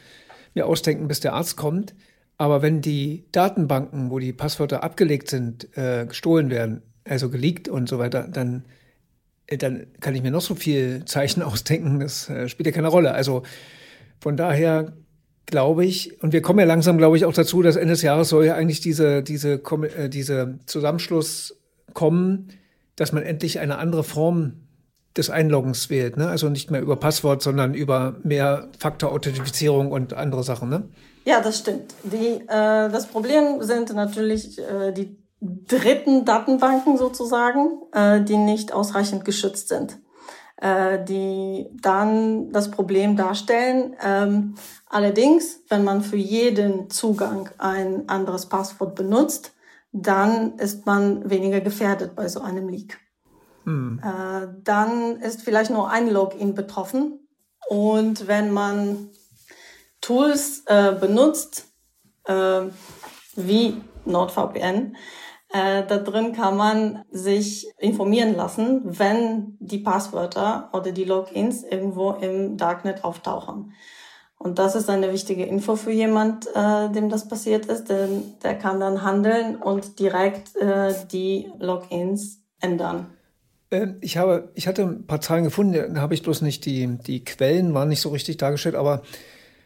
mir 0.54 0.66
ausdenken, 0.66 1.08
bis 1.08 1.20
der 1.20 1.34
Arzt 1.34 1.56
kommt. 1.56 1.94
Aber 2.38 2.62
wenn 2.62 2.80
die 2.80 3.26
Datenbanken, 3.32 4.10
wo 4.10 4.18
die 4.18 4.32
Passwörter 4.32 4.82
abgelegt 4.82 5.28
sind, 5.28 5.76
äh, 5.76 6.06
gestohlen 6.06 6.50
werden, 6.50 6.82
also 7.04 7.28
geleakt 7.28 7.68
und 7.68 7.88
so 7.88 7.98
weiter, 7.98 8.28
dann, 8.28 8.64
äh, 9.46 9.58
dann 9.58 9.88
kann 10.00 10.14
ich 10.14 10.22
mir 10.22 10.30
noch 10.30 10.40
so 10.40 10.54
viel 10.54 11.04
Zeichen 11.04 11.42
ausdenken. 11.42 12.00
Das 12.00 12.30
äh, 12.30 12.48
spielt 12.48 12.66
ja 12.66 12.72
keine 12.72 12.88
Rolle. 12.88 13.12
Also 13.12 13.42
von 14.20 14.36
daher 14.36 14.92
glaube 15.46 15.84
ich, 15.84 16.22
und 16.22 16.32
wir 16.32 16.42
kommen 16.42 16.60
ja 16.60 16.64
langsam, 16.64 16.96
glaube 16.96 17.16
ich, 17.16 17.24
auch 17.24 17.32
dazu, 17.32 17.60
dass 17.60 17.76
Ende 17.76 17.92
des 17.92 18.02
Jahres 18.02 18.28
soll 18.28 18.46
ja 18.46 18.54
eigentlich 18.54 18.80
diese, 18.80 19.22
diese, 19.22 19.54
äh, 19.54 20.08
diese 20.08 20.60
Zusammenschluss 20.64 21.60
kommen, 21.92 22.48
dass 23.00 23.12
man 23.12 23.22
endlich 23.22 23.60
eine 23.60 23.78
andere 23.78 24.04
Form 24.04 24.60
des 25.16 25.30
Einloggens 25.30 25.88
wählt. 25.88 26.18
Ne? 26.18 26.28
Also 26.28 26.50
nicht 26.50 26.70
mehr 26.70 26.82
über 26.82 26.96
Passwort, 26.96 27.40
sondern 27.40 27.72
über 27.72 28.16
mehr 28.24 28.68
Faktor-Authentifizierung 28.78 29.90
und 29.90 30.12
andere 30.12 30.44
Sachen. 30.44 30.68
Ne? 30.68 30.82
Ja, 31.24 31.40
das 31.40 31.60
stimmt. 31.60 31.94
Die, 32.02 32.42
äh, 32.46 32.90
das 32.90 33.06
Problem 33.06 33.62
sind 33.62 33.94
natürlich 33.94 34.58
äh, 34.58 34.92
die 34.92 35.16
dritten 35.40 36.26
Datenbanken 36.26 36.98
sozusagen, 36.98 37.70
äh, 37.94 38.20
die 38.20 38.36
nicht 38.36 38.70
ausreichend 38.74 39.24
geschützt 39.24 39.68
sind, 39.68 39.98
äh, 40.60 41.02
die 41.02 41.68
dann 41.80 42.52
das 42.52 42.70
Problem 42.70 43.16
darstellen. 43.16 43.96
Ähm, 44.04 44.56
allerdings, 44.90 45.60
wenn 45.70 45.84
man 45.84 46.02
für 46.02 46.18
jeden 46.18 46.90
Zugang 46.90 47.48
ein 47.56 48.10
anderes 48.10 48.44
Passwort 48.44 48.94
benutzt, 48.94 49.52
dann 49.92 50.58
ist 50.58 50.86
man 50.86 51.28
weniger 51.28 51.60
gefährdet 51.60 52.14
bei 52.14 52.28
so 52.28 52.40
einem 52.40 52.68
Leak. 52.68 52.98
Hm. 53.64 54.00
Äh, 54.02 54.48
dann 54.62 55.16
ist 55.16 55.42
vielleicht 55.42 55.70
nur 55.70 55.90
ein 55.90 56.10
Login 56.10 56.54
betroffen. 56.54 57.28
Und 57.68 58.26
wenn 58.26 58.50
man 58.52 59.10
Tools 60.00 60.64
äh, 60.66 60.92
benutzt, 60.98 61.66
äh, 62.24 62.62
wie 63.36 63.80
NordVPN, 64.06 64.96
äh, 65.52 65.84
da 65.84 65.98
drin 65.98 66.32
kann 66.32 66.56
man 66.56 67.04
sich 67.10 67.66
informieren 67.78 68.34
lassen, 68.34 68.82
wenn 68.84 69.56
die 69.58 69.78
Passwörter 69.78 70.70
oder 70.72 70.92
die 70.92 71.04
Logins 71.04 71.64
irgendwo 71.64 72.12
im 72.12 72.56
Darknet 72.56 73.04
auftauchen. 73.04 73.72
Und 74.42 74.58
das 74.58 74.74
ist 74.74 74.88
eine 74.88 75.12
wichtige 75.12 75.44
Info 75.44 75.76
für 75.76 75.92
jemand, 75.92 76.46
äh, 76.54 76.90
dem 76.90 77.10
das 77.10 77.28
passiert 77.28 77.66
ist, 77.66 77.90
denn 77.90 78.22
der 78.42 78.54
kann 78.54 78.80
dann 78.80 79.02
handeln 79.02 79.56
und 79.56 79.98
direkt 79.98 80.56
äh, 80.56 80.94
die 81.12 81.52
Logins 81.58 82.38
ändern. 82.58 83.06
Ähm, 83.70 83.96
ich 84.00 84.16
habe, 84.16 84.50
ich 84.54 84.66
hatte 84.66 84.82
ein 84.82 85.06
paar 85.06 85.20
Zahlen 85.20 85.44
gefunden, 85.44 85.94
da 85.94 86.00
habe 86.00 86.14
ich 86.14 86.22
bloß 86.22 86.40
nicht 86.40 86.64
die, 86.64 86.86
die 87.06 87.22
Quellen 87.22 87.74
waren 87.74 87.90
nicht 87.90 88.00
so 88.00 88.08
richtig 88.08 88.38
dargestellt, 88.38 88.76
aber 88.76 89.02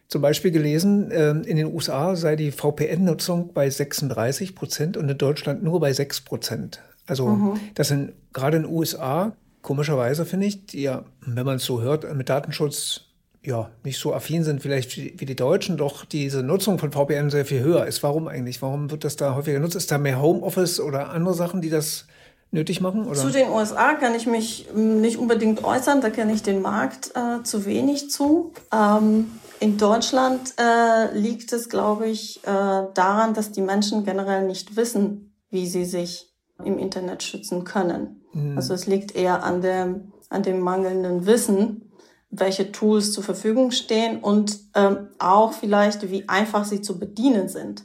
zum 0.09 0.23
Beispiel 0.23 0.51
gelesen, 0.51 1.09
ähm, 1.13 1.45
in 1.45 1.57
den 1.57 1.73
USA 1.73 2.17
sei 2.17 2.35
die 2.35 2.51
VPN-Nutzung 2.51 3.53
bei 3.55 3.71
36 3.71 4.57
Prozent 4.57 4.97
und 4.97 5.09
in 5.09 5.17
Deutschland 5.17 5.63
nur 5.63 5.79
bei 5.79 5.93
6 5.93 6.23
Prozent. 6.23 6.83
Also 7.07 7.29
mhm. 7.29 7.61
das 7.77 7.89
sind 7.89 8.13
gerade 8.33 8.57
in 8.57 8.65
den 8.65 8.73
USA, 8.73 9.37
komischerweise 9.63 10.25
finde 10.25 10.47
ich, 10.47 10.67
die 10.67 10.83
ja, 10.83 11.05
wenn 11.21 11.47
man 11.47 11.57
es 11.57 11.65
so 11.65 11.81
hört, 11.81 12.13
mit 12.17 12.29
Datenschutz 12.29 13.04
ja 13.45 13.71
nicht 13.85 13.99
so 13.99 14.15
affin 14.15 14.45
sind 14.45 14.63
vielleicht 14.63 14.97
wie 14.97 15.27
die 15.27 15.37
Deutschen, 15.37 15.77
doch 15.77 16.05
diese 16.05 16.43
Nutzung 16.43 16.79
von 16.79 16.93
VPN 16.93 17.31
sehr 17.31 17.45
viel 17.45 17.61
höher 17.61 17.87
ist. 17.87 18.03
Warum 18.03 18.29
eigentlich? 18.29 18.63
Warum 18.63 18.91
wird 18.91 19.05
das 19.05 19.17
da 19.17 19.35
häufiger 19.35 19.59
genutzt? 19.59 19.77
Ist 19.77 19.91
da 19.91 19.99
mehr 19.99 20.21
Homeoffice 20.21 20.81
oder 20.81 21.11
andere 21.11 21.35
Sachen, 21.35 21.61
die 21.61 21.71
das 21.71 22.07
nötig 22.51 22.81
machen? 22.81 23.07
Oder? 23.07 23.21
Zu 23.21 23.31
den 23.31 23.51
USA 23.51 23.95
kann 23.95 24.15
ich 24.15 24.27
mich 24.27 24.69
nicht 24.75 25.19
unbedingt 25.19 25.65
äußern, 25.65 26.01
da 26.01 26.11
kenne 26.11 26.33
ich 26.33 26.43
den 26.43 26.63
Markt 26.63 27.13
äh, 27.15 27.43
zu 27.43 27.67
wenig 27.67 28.11
zu. 28.11 28.53
Ähm, 28.73 29.31
in 29.61 29.77
Deutschland 29.79 30.55
äh, 30.59 31.17
liegt 31.17 31.53
es, 31.53 31.69
glaube 31.69 32.07
ich, 32.07 32.39
äh, 32.45 32.51
daran, 32.95 33.35
dass 33.35 33.53
die 33.53 33.63
Menschen 33.63 34.05
generell 34.05 34.47
nicht 34.47 34.77
wissen, 34.77 35.35
wie 35.51 35.67
sie 35.67 35.85
sich 35.85 36.33
im 36.65 36.79
Internet 36.79 37.23
schützen 37.23 37.65
können. 37.65 38.23
Mhm. 38.33 38.57
Also 38.57 38.75
es 38.75 38.87
liegt 38.87 39.15
eher 39.15 39.43
an 39.43 39.61
dem, 39.61 40.13
an 40.29 40.43
dem 40.43 40.61
mangelnden 40.61 41.27
Wissen, 41.27 41.84
welche 42.39 42.73
Tools 42.73 43.13
zur 43.13 43.25
Verfügung 43.25 43.71
stehen 43.71 44.21
und 44.21 44.59
ähm, 44.75 45.09
auch 45.19 45.53
vielleicht, 45.53 46.11
wie 46.11 46.29
einfach 46.29 46.65
sie 46.65 46.81
zu 46.81 46.99
bedienen 46.99 47.49
sind. 47.49 47.85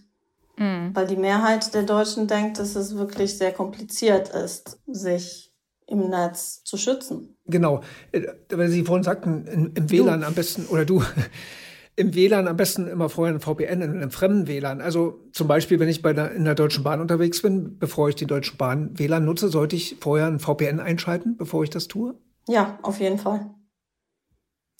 Mhm. 0.57 0.91
Weil 0.93 1.07
die 1.07 1.15
Mehrheit 1.15 1.73
der 1.73 1.83
Deutschen 1.83 2.27
denkt, 2.27 2.59
dass 2.59 2.75
es 2.75 2.95
wirklich 2.97 3.37
sehr 3.37 3.53
kompliziert 3.53 4.29
ist, 4.29 4.79
sich 4.87 5.53
im 5.87 6.09
Netz 6.09 6.63
zu 6.63 6.77
schützen. 6.77 7.35
Genau, 7.45 7.81
äh, 8.11 8.21
weil 8.51 8.69
Sie 8.69 8.83
vorhin 8.83 9.03
sagten, 9.03 9.71
im 9.75 9.89
WLAN 9.89 10.21
du. 10.21 10.27
am 10.27 10.33
besten, 10.33 10.65
oder 10.67 10.85
du, 10.85 11.03
im 11.95 12.13
WLAN 12.13 12.47
am 12.47 12.57
besten 12.57 12.87
immer 12.87 13.09
vorher 13.09 13.33
ein 13.33 13.41
VPN 13.41 13.81
in 13.81 13.91
einem 13.91 14.11
fremden 14.11 14.47
WLAN. 14.47 14.81
Also 14.81 15.21
zum 15.31 15.47
Beispiel, 15.47 15.79
wenn 15.79 15.89
ich 15.89 16.01
bei 16.01 16.13
der, 16.13 16.31
in 16.31 16.45
der 16.45 16.55
Deutschen 16.55 16.83
Bahn 16.83 17.01
unterwegs 17.01 17.41
bin, 17.41 17.77
bevor 17.79 18.09
ich 18.09 18.15
die 18.15 18.27
Deutschen 18.27 18.57
Bahn 18.57 18.97
WLAN 18.97 19.25
nutze, 19.25 19.49
sollte 19.49 19.75
ich 19.75 19.97
vorher 19.99 20.27
ein 20.27 20.39
VPN 20.39 20.79
einschalten, 20.79 21.37
bevor 21.37 21.63
ich 21.63 21.69
das 21.69 21.87
tue? 21.87 22.15
Ja, 22.47 22.79
auf 22.83 22.99
jeden 22.99 23.17
Fall. 23.17 23.49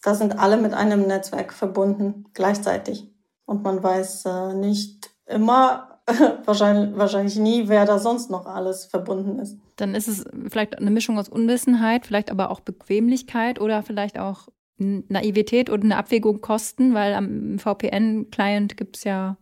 Da 0.02 0.16
sind 0.16 0.40
alle 0.40 0.58
mit 0.58 0.74
einem 0.74 1.08
Netzwerk 1.08 1.54
verbunden 1.54 2.26
gleichzeitig. 2.34 3.08
Und 3.46 3.64
man 3.64 3.82
weiß 3.84 4.26
äh, 4.26 4.54
nicht 4.54 5.10
immer, 5.26 6.00
wahrscheinlich, 6.46 6.98
wahrscheinlich 6.98 7.38
nie, 7.38 7.68
wer 7.68 7.86
da 7.86 8.00
sonst 8.00 8.30
noch 8.30 8.46
alles 8.46 8.86
verbunden 8.86 9.40
ist. 9.40 9.58
Dann 9.76 9.96
ist 9.96 10.08
es 10.08 10.26
vielleicht 10.50 10.78
eine 10.78 10.92
Mischung 10.92 11.18
aus 11.18 11.30
Unwissenheit, 11.30 12.06
vielleicht 12.06 12.32
aber 12.32 12.52
auch 12.52 12.60
Bequemlichkeit 12.60 13.60
oder 13.60 13.84
vielleicht 13.84 14.20
auch 14.20 14.48
Naivität 14.78 15.70
und 15.70 15.84
eine 15.84 15.98
Abwägung 15.98 16.42
Kosten, 16.42 16.94
weil 16.94 17.14
am 17.14 17.60
VPN-Client 17.60 18.78
gibt 18.78 18.98
es 18.98 19.04
ja 19.04 19.38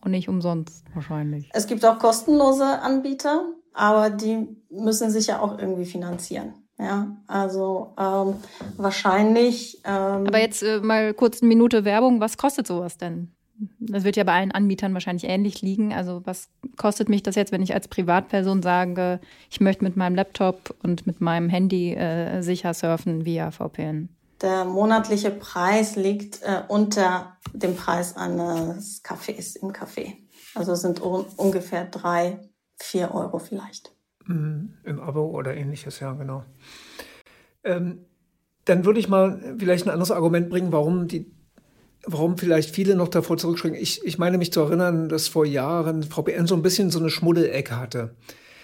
auch 0.00 0.08
nicht 0.08 0.28
umsonst 0.28 0.84
wahrscheinlich. 0.94 1.50
Es 1.52 1.66
gibt 1.66 1.84
auch 1.84 1.98
kostenlose 1.98 2.64
Anbieter, 2.64 3.44
aber 3.74 4.10
die 4.10 4.48
müssen 4.70 5.10
sich 5.10 5.26
ja 5.26 5.40
auch 5.40 5.58
irgendwie 5.58 5.84
finanzieren. 5.84 6.54
Ja, 6.78 7.16
also 7.26 7.94
ähm, 7.98 8.34
wahrscheinlich. 8.76 9.80
Ähm, 9.84 10.26
aber 10.26 10.40
jetzt 10.40 10.62
äh, 10.62 10.80
mal 10.80 11.14
kurz 11.14 11.40
eine 11.40 11.48
Minute 11.48 11.84
Werbung. 11.84 12.20
Was 12.20 12.36
kostet 12.36 12.66
sowas 12.66 12.96
denn? 12.96 13.32
Das 13.78 14.04
wird 14.04 14.16
ja 14.16 14.24
bei 14.24 14.32
allen 14.32 14.50
Anbietern 14.50 14.94
wahrscheinlich 14.94 15.24
ähnlich 15.24 15.62
liegen. 15.62 15.92
Also 15.92 16.22
was 16.24 16.48
kostet 16.76 17.08
mich 17.08 17.22
das 17.22 17.34
jetzt, 17.36 17.52
wenn 17.52 17.62
ich 17.62 17.74
als 17.74 17.88
Privatperson 17.88 18.62
sage, 18.62 19.20
ich 19.50 19.60
möchte 19.60 19.84
mit 19.84 19.96
meinem 19.96 20.16
Laptop 20.16 20.74
und 20.82 21.06
mit 21.06 21.20
meinem 21.20 21.48
Handy 21.48 21.94
äh, 21.94 22.42
sicher 22.42 22.74
surfen 22.74 23.24
via 23.24 23.50
VPN? 23.50 24.08
Der 24.40 24.64
monatliche 24.64 25.30
Preis 25.30 25.94
liegt 25.94 26.42
äh, 26.42 26.62
unter 26.66 27.36
dem 27.52 27.76
Preis 27.76 28.16
eines 28.16 29.04
Cafés 29.04 29.56
im 29.56 29.72
Café. 29.72 30.14
Also 30.54 30.74
sind 30.74 31.00
un 31.00 31.24
ungefähr 31.36 31.84
drei, 31.84 32.40
vier 32.76 33.14
Euro 33.14 33.38
vielleicht. 33.38 33.91
Mhm, 34.26 34.74
Im 34.84 35.00
Abo 35.00 35.26
oder 35.26 35.56
ähnliches, 35.56 36.00
ja, 36.00 36.12
genau. 36.12 36.44
Ähm, 37.64 38.00
dann 38.64 38.84
würde 38.84 39.00
ich 39.00 39.08
mal 39.08 39.56
vielleicht 39.58 39.86
ein 39.86 39.90
anderes 39.90 40.10
Argument 40.10 40.48
bringen, 40.50 40.72
warum 40.72 41.08
die 41.08 41.30
warum 42.04 42.36
vielleicht 42.36 42.74
viele 42.74 42.96
noch 42.96 43.08
davor 43.08 43.36
zurückschrecken. 43.36 43.78
Ich, 43.78 44.04
ich 44.04 44.18
meine 44.18 44.38
mich 44.38 44.52
zu 44.52 44.60
erinnern, 44.60 45.08
dass 45.08 45.28
vor 45.28 45.46
Jahren 45.46 46.02
VPN 46.02 46.46
so 46.46 46.54
ein 46.54 46.62
bisschen 46.62 46.90
so 46.90 46.98
eine 46.98 47.10
Schmuddelecke 47.10 47.78
hatte. 47.78 48.14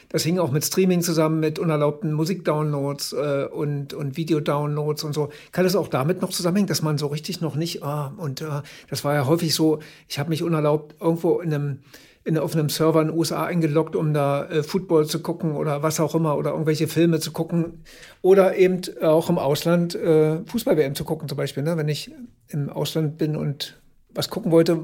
Das 0.08 0.22
hing 0.22 0.38
auch 0.38 0.50
mit 0.50 0.64
Streaming 0.64 1.02
zusammen, 1.02 1.38
mit 1.38 1.58
unerlaubten 1.58 2.14
Musikdownloads 2.14 3.12
äh, 3.12 3.44
und, 3.44 3.92
und 3.92 4.16
Videodownloads 4.16 5.04
und 5.04 5.12
so. 5.12 5.28
Kann 5.52 5.64
das 5.64 5.76
auch 5.76 5.88
damit 5.88 6.22
noch 6.22 6.30
zusammenhängen, 6.30 6.68
dass 6.68 6.82
man 6.82 6.96
so 6.96 7.08
richtig 7.08 7.42
noch 7.42 7.56
nicht, 7.56 7.82
ah, 7.82 8.14
und 8.16 8.40
äh, 8.40 8.62
das 8.88 9.04
war 9.04 9.14
ja 9.14 9.26
häufig 9.26 9.54
so, 9.54 9.80
ich 10.08 10.18
habe 10.18 10.30
mich 10.30 10.42
unerlaubt 10.42 10.96
irgendwo 11.00 11.40
in 11.40 11.52
einem 11.52 11.78
in, 12.28 12.36
auf 12.36 12.54
einem 12.54 12.68
Server 12.68 13.00
in 13.00 13.08
den 13.08 13.16
USA 13.16 13.46
eingeloggt, 13.46 13.96
um 13.96 14.12
da 14.12 14.44
äh, 14.44 14.62
Football 14.62 15.06
zu 15.06 15.20
gucken 15.20 15.56
oder 15.56 15.82
was 15.82 15.98
auch 15.98 16.14
immer 16.14 16.36
oder 16.36 16.50
irgendwelche 16.50 16.86
Filme 16.86 17.20
zu 17.20 17.32
gucken 17.32 17.84
oder 18.20 18.54
eben 18.56 18.82
auch 19.02 19.30
im 19.30 19.38
Ausland 19.38 19.94
äh, 19.94 20.44
Fußball-WM 20.44 20.94
zu 20.94 21.04
gucken 21.04 21.26
zum 21.26 21.38
Beispiel. 21.38 21.62
Ne? 21.62 21.78
Wenn 21.78 21.88
ich 21.88 22.12
im 22.48 22.68
Ausland 22.68 23.16
bin 23.16 23.34
und 23.34 23.80
was 24.10 24.28
gucken 24.28 24.52
wollte 24.52 24.78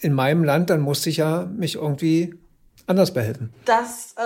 in 0.00 0.14
meinem 0.14 0.44
Land, 0.44 0.70
dann 0.70 0.80
musste 0.80 1.10
ich 1.10 1.18
ja 1.18 1.44
mich 1.44 1.74
irgendwie 1.74 2.34
anders 2.86 3.12
behelfen? 3.12 3.52
Das 3.66 4.14
äh, 4.16 4.22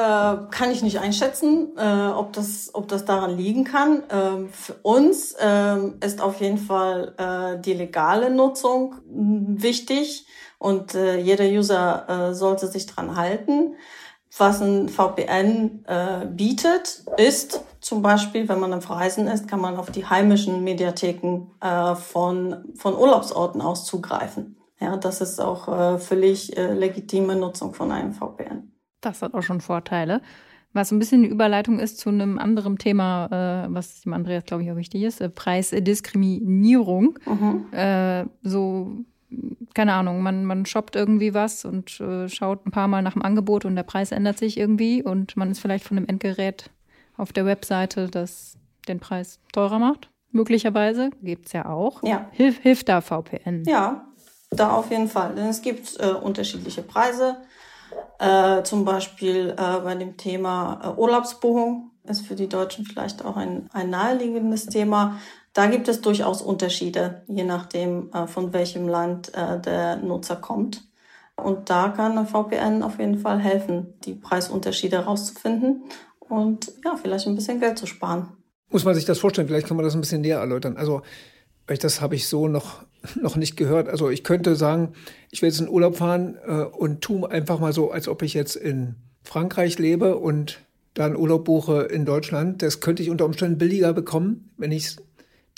kann 0.52 0.70
ich 0.70 0.82
nicht 0.82 1.00
einschätzen, 1.00 1.72
äh, 1.76 2.08
ob, 2.14 2.32
das, 2.32 2.70
ob 2.74 2.86
das 2.86 3.04
daran 3.04 3.36
liegen 3.36 3.64
kann. 3.64 4.04
Ähm, 4.08 4.50
für 4.52 4.74
uns 4.82 5.34
ähm, 5.40 5.94
ist 6.00 6.20
auf 6.20 6.40
jeden 6.40 6.58
Fall 6.58 7.14
äh, 7.18 7.60
die 7.60 7.72
legale 7.72 8.30
Nutzung 8.30 8.94
wichtig 9.08 10.26
und 10.62 10.94
äh, 10.94 11.18
jeder 11.18 11.44
User 11.44 12.06
äh, 12.30 12.34
sollte 12.34 12.68
sich 12.68 12.86
dran 12.86 13.16
halten. 13.16 13.74
Was 14.38 14.62
ein 14.62 14.88
VPN 14.88 15.84
äh, 15.86 16.26
bietet, 16.26 17.02
ist 17.16 17.64
zum 17.80 18.00
Beispiel, 18.00 18.48
wenn 18.48 18.60
man 18.60 18.72
auf 18.72 18.88
Reisen 18.88 19.26
ist, 19.26 19.48
kann 19.48 19.60
man 19.60 19.76
auf 19.76 19.90
die 19.90 20.06
heimischen 20.06 20.62
Mediatheken 20.62 21.50
äh, 21.60 21.96
von, 21.96 22.64
von 22.76 22.94
Urlaubsorten 22.94 23.60
aus 23.60 23.84
zugreifen. 23.86 24.56
Ja, 24.80 24.96
das 24.96 25.20
ist 25.20 25.40
auch 25.40 25.66
äh, 25.66 25.98
völlig 25.98 26.56
äh, 26.56 26.72
legitime 26.72 27.34
Nutzung 27.34 27.74
von 27.74 27.90
einem 27.90 28.12
VPN. 28.12 28.72
Das 29.00 29.20
hat 29.20 29.34
auch 29.34 29.42
schon 29.42 29.60
Vorteile. 29.60 30.22
Was 30.72 30.92
ein 30.92 31.00
bisschen 31.00 31.24
eine 31.24 31.32
Überleitung 31.32 31.80
ist 31.80 31.98
zu 31.98 32.08
einem 32.08 32.38
anderen 32.38 32.78
Thema, 32.78 33.66
äh, 33.66 33.74
was 33.74 34.02
dem 34.02 34.12
Andreas, 34.12 34.44
glaube 34.44 34.62
ich, 34.62 34.70
auch 34.70 34.76
wichtig 34.76 35.02
ist, 35.02 35.20
äh, 35.20 35.28
Preisdiskriminierung. 35.28 37.18
Mhm. 37.26 37.66
Äh, 37.72 38.26
so, 38.42 39.04
keine 39.74 39.94
Ahnung, 39.94 40.22
man, 40.22 40.44
man 40.44 40.66
shoppt 40.66 40.96
irgendwie 40.96 41.34
was 41.34 41.64
und 41.64 42.00
äh, 42.00 42.28
schaut 42.28 42.66
ein 42.66 42.70
paar 42.70 42.88
Mal 42.88 43.02
nach 43.02 43.14
dem 43.14 43.22
Angebot 43.22 43.64
und 43.64 43.76
der 43.76 43.82
Preis 43.82 44.12
ändert 44.12 44.38
sich 44.38 44.58
irgendwie 44.58 45.02
und 45.02 45.36
man 45.36 45.50
ist 45.50 45.60
vielleicht 45.60 45.84
von 45.84 45.96
dem 45.96 46.06
Endgerät 46.06 46.70
auf 47.16 47.32
der 47.32 47.46
Webseite, 47.46 48.08
das 48.08 48.56
den 48.88 49.00
Preis 49.00 49.38
teurer 49.52 49.78
macht. 49.78 50.10
Möglicherweise 50.30 51.10
gibt 51.22 51.46
es 51.46 51.52
ja 51.52 51.66
auch. 51.66 52.02
Ja. 52.02 52.26
Hilf, 52.32 52.58
hilft 52.58 52.88
da 52.88 53.00
VPN? 53.00 53.64
Ja, 53.66 54.06
da 54.50 54.70
auf 54.72 54.90
jeden 54.90 55.08
Fall, 55.08 55.34
denn 55.34 55.46
es 55.46 55.62
gibt 55.62 55.98
äh, 56.00 56.08
unterschiedliche 56.08 56.82
Preise. 56.82 57.36
Äh, 58.18 58.62
zum 58.62 58.84
Beispiel 58.84 59.50
äh, 59.50 59.80
bei 59.80 59.94
dem 59.94 60.16
Thema 60.16 60.80
äh, 60.82 61.00
Urlaubsbuchung 61.00 61.90
ist 62.04 62.26
für 62.26 62.34
die 62.34 62.48
Deutschen 62.48 62.84
vielleicht 62.84 63.24
auch 63.24 63.36
ein, 63.36 63.68
ein 63.72 63.90
naheliegendes 63.90 64.66
Thema. 64.66 65.18
Da 65.52 65.66
gibt 65.66 65.88
es 65.88 66.00
durchaus 66.00 66.40
Unterschiede, 66.40 67.22
je 67.28 67.44
nachdem, 67.44 68.10
äh, 68.12 68.26
von 68.26 68.52
welchem 68.52 68.88
Land 68.88 69.34
äh, 69.34 69.60
der 69.60 69.96
Nutzer 69.96 70.36
kommt. 70.36 70.82
Und 71.36 71.70
da 71.70 71.88
kann 71.88 72.26
VPN 72.26 72.82
auf 72.82 72.98
jeden 72.98 73.18
Fall 73.18 73.38
helfen, 73.38 73.94
die 74.04 74.14
Preisunterschiede 74.14 74.98
herauszufinden 74.98 75.84
und 76.18 76.72
ja, 76.84 76.96
vielleicht 77.00 77.26
ein 77.26 77.34
bisschen 77.34 77.60
Geld 77.60 77.78
zu 77.78 77.86
sparen. 77.86 78.28
Muss 78.70 78.84
man 78.84 78.94
sich 78.94 79.04
das 79.04 79.18
vorstellen? 79.18 79.48
Vielleicht 79.48 79.66
kann 79.66 79.76
man 79.76 79.84
das 79.84 79.94
ein 79.94 80.00
bisschen 80.00 80.22
näher 80.22 80.38
erläutern. 80.38 80.76
Also 80.76 81.02
das 81.66 82.00
habe 82.00 82.14
ich 82.14 82.28
so 82.28 82.48
noch, 82.48 82.84
noch 83.20 83.36
nicht 83.36 83.56
gehört. 83.56 83.88
Also 83.88 84.10
ich 84.10 84.24
könnte 84.24 84.56
sagen, 84.56 84.92
ich 85.30 85.42
will 85.42 85.48
jetzt 85.48 85.60
in 85.60 85.68
Urlaub 85.68 85.96
fahren 85.96 86.38
äh, 86.46 86.62
und 86.62 87.00
tu 87.00 87.26
einfach 87.26 87.58
mal 87.58 87.72
so, 87.72 87.90
als 87.90 88.08
ob 88.08 88.22
ich 88.22 88.34
jetzt 88.34 88.56
in 88.56 88.96
Frankreich 89.22 89.78
lebe 89.78 90.16
und 90.16 90.60
dann 90.94 91.16
Urlaub 91.16 91.44
buche 91.44 91.82
in 91.82 92.04
Deutschland. 92.04 92.62
Das 92.62 92.80
könnte 92.80 93.02
ich 93.02 93.10
unter 93.10 93.24
Umständen 93.24 93.58
billiger 93.58 93.92
bekommen, 93.92 94.50
wenn 94.58 94.72
ich 94.72 94.96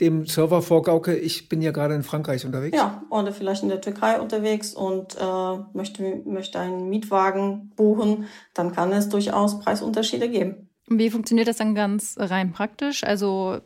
dem 0.00 0.26
Server 0.26 0.60
vorgauke, 0.60 1.14
ich 1.14 1.48
bin 1.48 1.62
ja 1.62 1.70
gerade 1.70 1.94
in 1.94 2.02
Frankreich 2.02 2.44
unterwegs. 2.44 2.76
Ja, 2.76 3.04
oder 3.10 3.32
vielleicht 3.32 3.62
in 3.62 3.68
der 3.68 3.80
Türkei 3.80 4.20
unterwegs 4.20 4.74
und 4.74 5.16
äh, 5.16 5.58
möchte, 5.72 6.22
möchte 6.24 6.58
einen 6.58 6.88
Mietwagen 6.88 7.72
buchen, 7.76 8.26
dann 8.54 8.72
kann 8.72 8.92
es 8.92 9.08
durchaus 9.08 9.60
Preisunterschiede 9.60 10.28
geben. 10.28 10.68
Wie 10.88 11.10
funktioniert 11.10 11.48
das 11.48 11.58
dann 11.58 11.74
ganz 11.74 12.16
rein 12.18 12.52
praktisch? 12.52 13.04
Also 13.04 13.58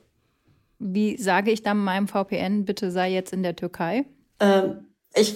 wie 0.79 1.17
sage 1.17 1.51
ich 1.51 1.63
dann 1.63 1.79
meinem 1.79 2.09
VPN, 2.09 2.65
bitte 2.65 2.91
sei 2.91 3.11
jetzt 3.11 3.33
in 3.33 3.43
der 3.43 3.57
Türkei? 3.57 4.05
Ähm, 4.39 4.87
ich 5.15 5.35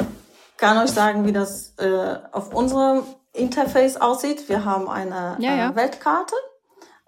kann 0.58 0.78
euch 0.78 0.90
sagen, 0.90 1.26
wie 1.26 1.32
das 1.32 1.74
äh, 1.78 2.18
auf 2.30 2.54
unserem 2.54 3.02
Interface 3.32 3.96
aussieht. 3.96 4.48
Wir 4.48 4.64
haben 4.64 4.88
eine 4.88 5.36
ja, 5.40 5.56
ja. 5.56 5.70
Äh, 5.70 5.76
Weltkarte 5.76 6.34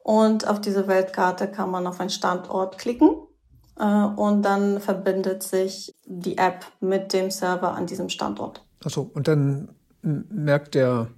und 0.03 0.49
auf 0.49 0.61
diese 0.61 0.88
Weltkarte 0.88 1.49
kann 1.49 1.71
man 1.71 1.87
auf 1.87 2.00
einen 2.00 2.11
Standort 2.11 2.79
klicken 2.79 3.11
und 3.76 4.43
dann 4.43 4.81
verbindet 4.81 5.43
sich 5.43 5.95
die 6.04 6.38
App 6.38 6.64
mit 6.81 7.12
dem 7.12 7.31
Server 7.31 7.72
an 7.72 7.87
diesem 7.87 8.09
Standort. 8.09 8.64
Achso, 8.85 9.11
und 9.14 9.27
dann 9.27 9.75
merkt 10.03 10.75
der 10.75 11.09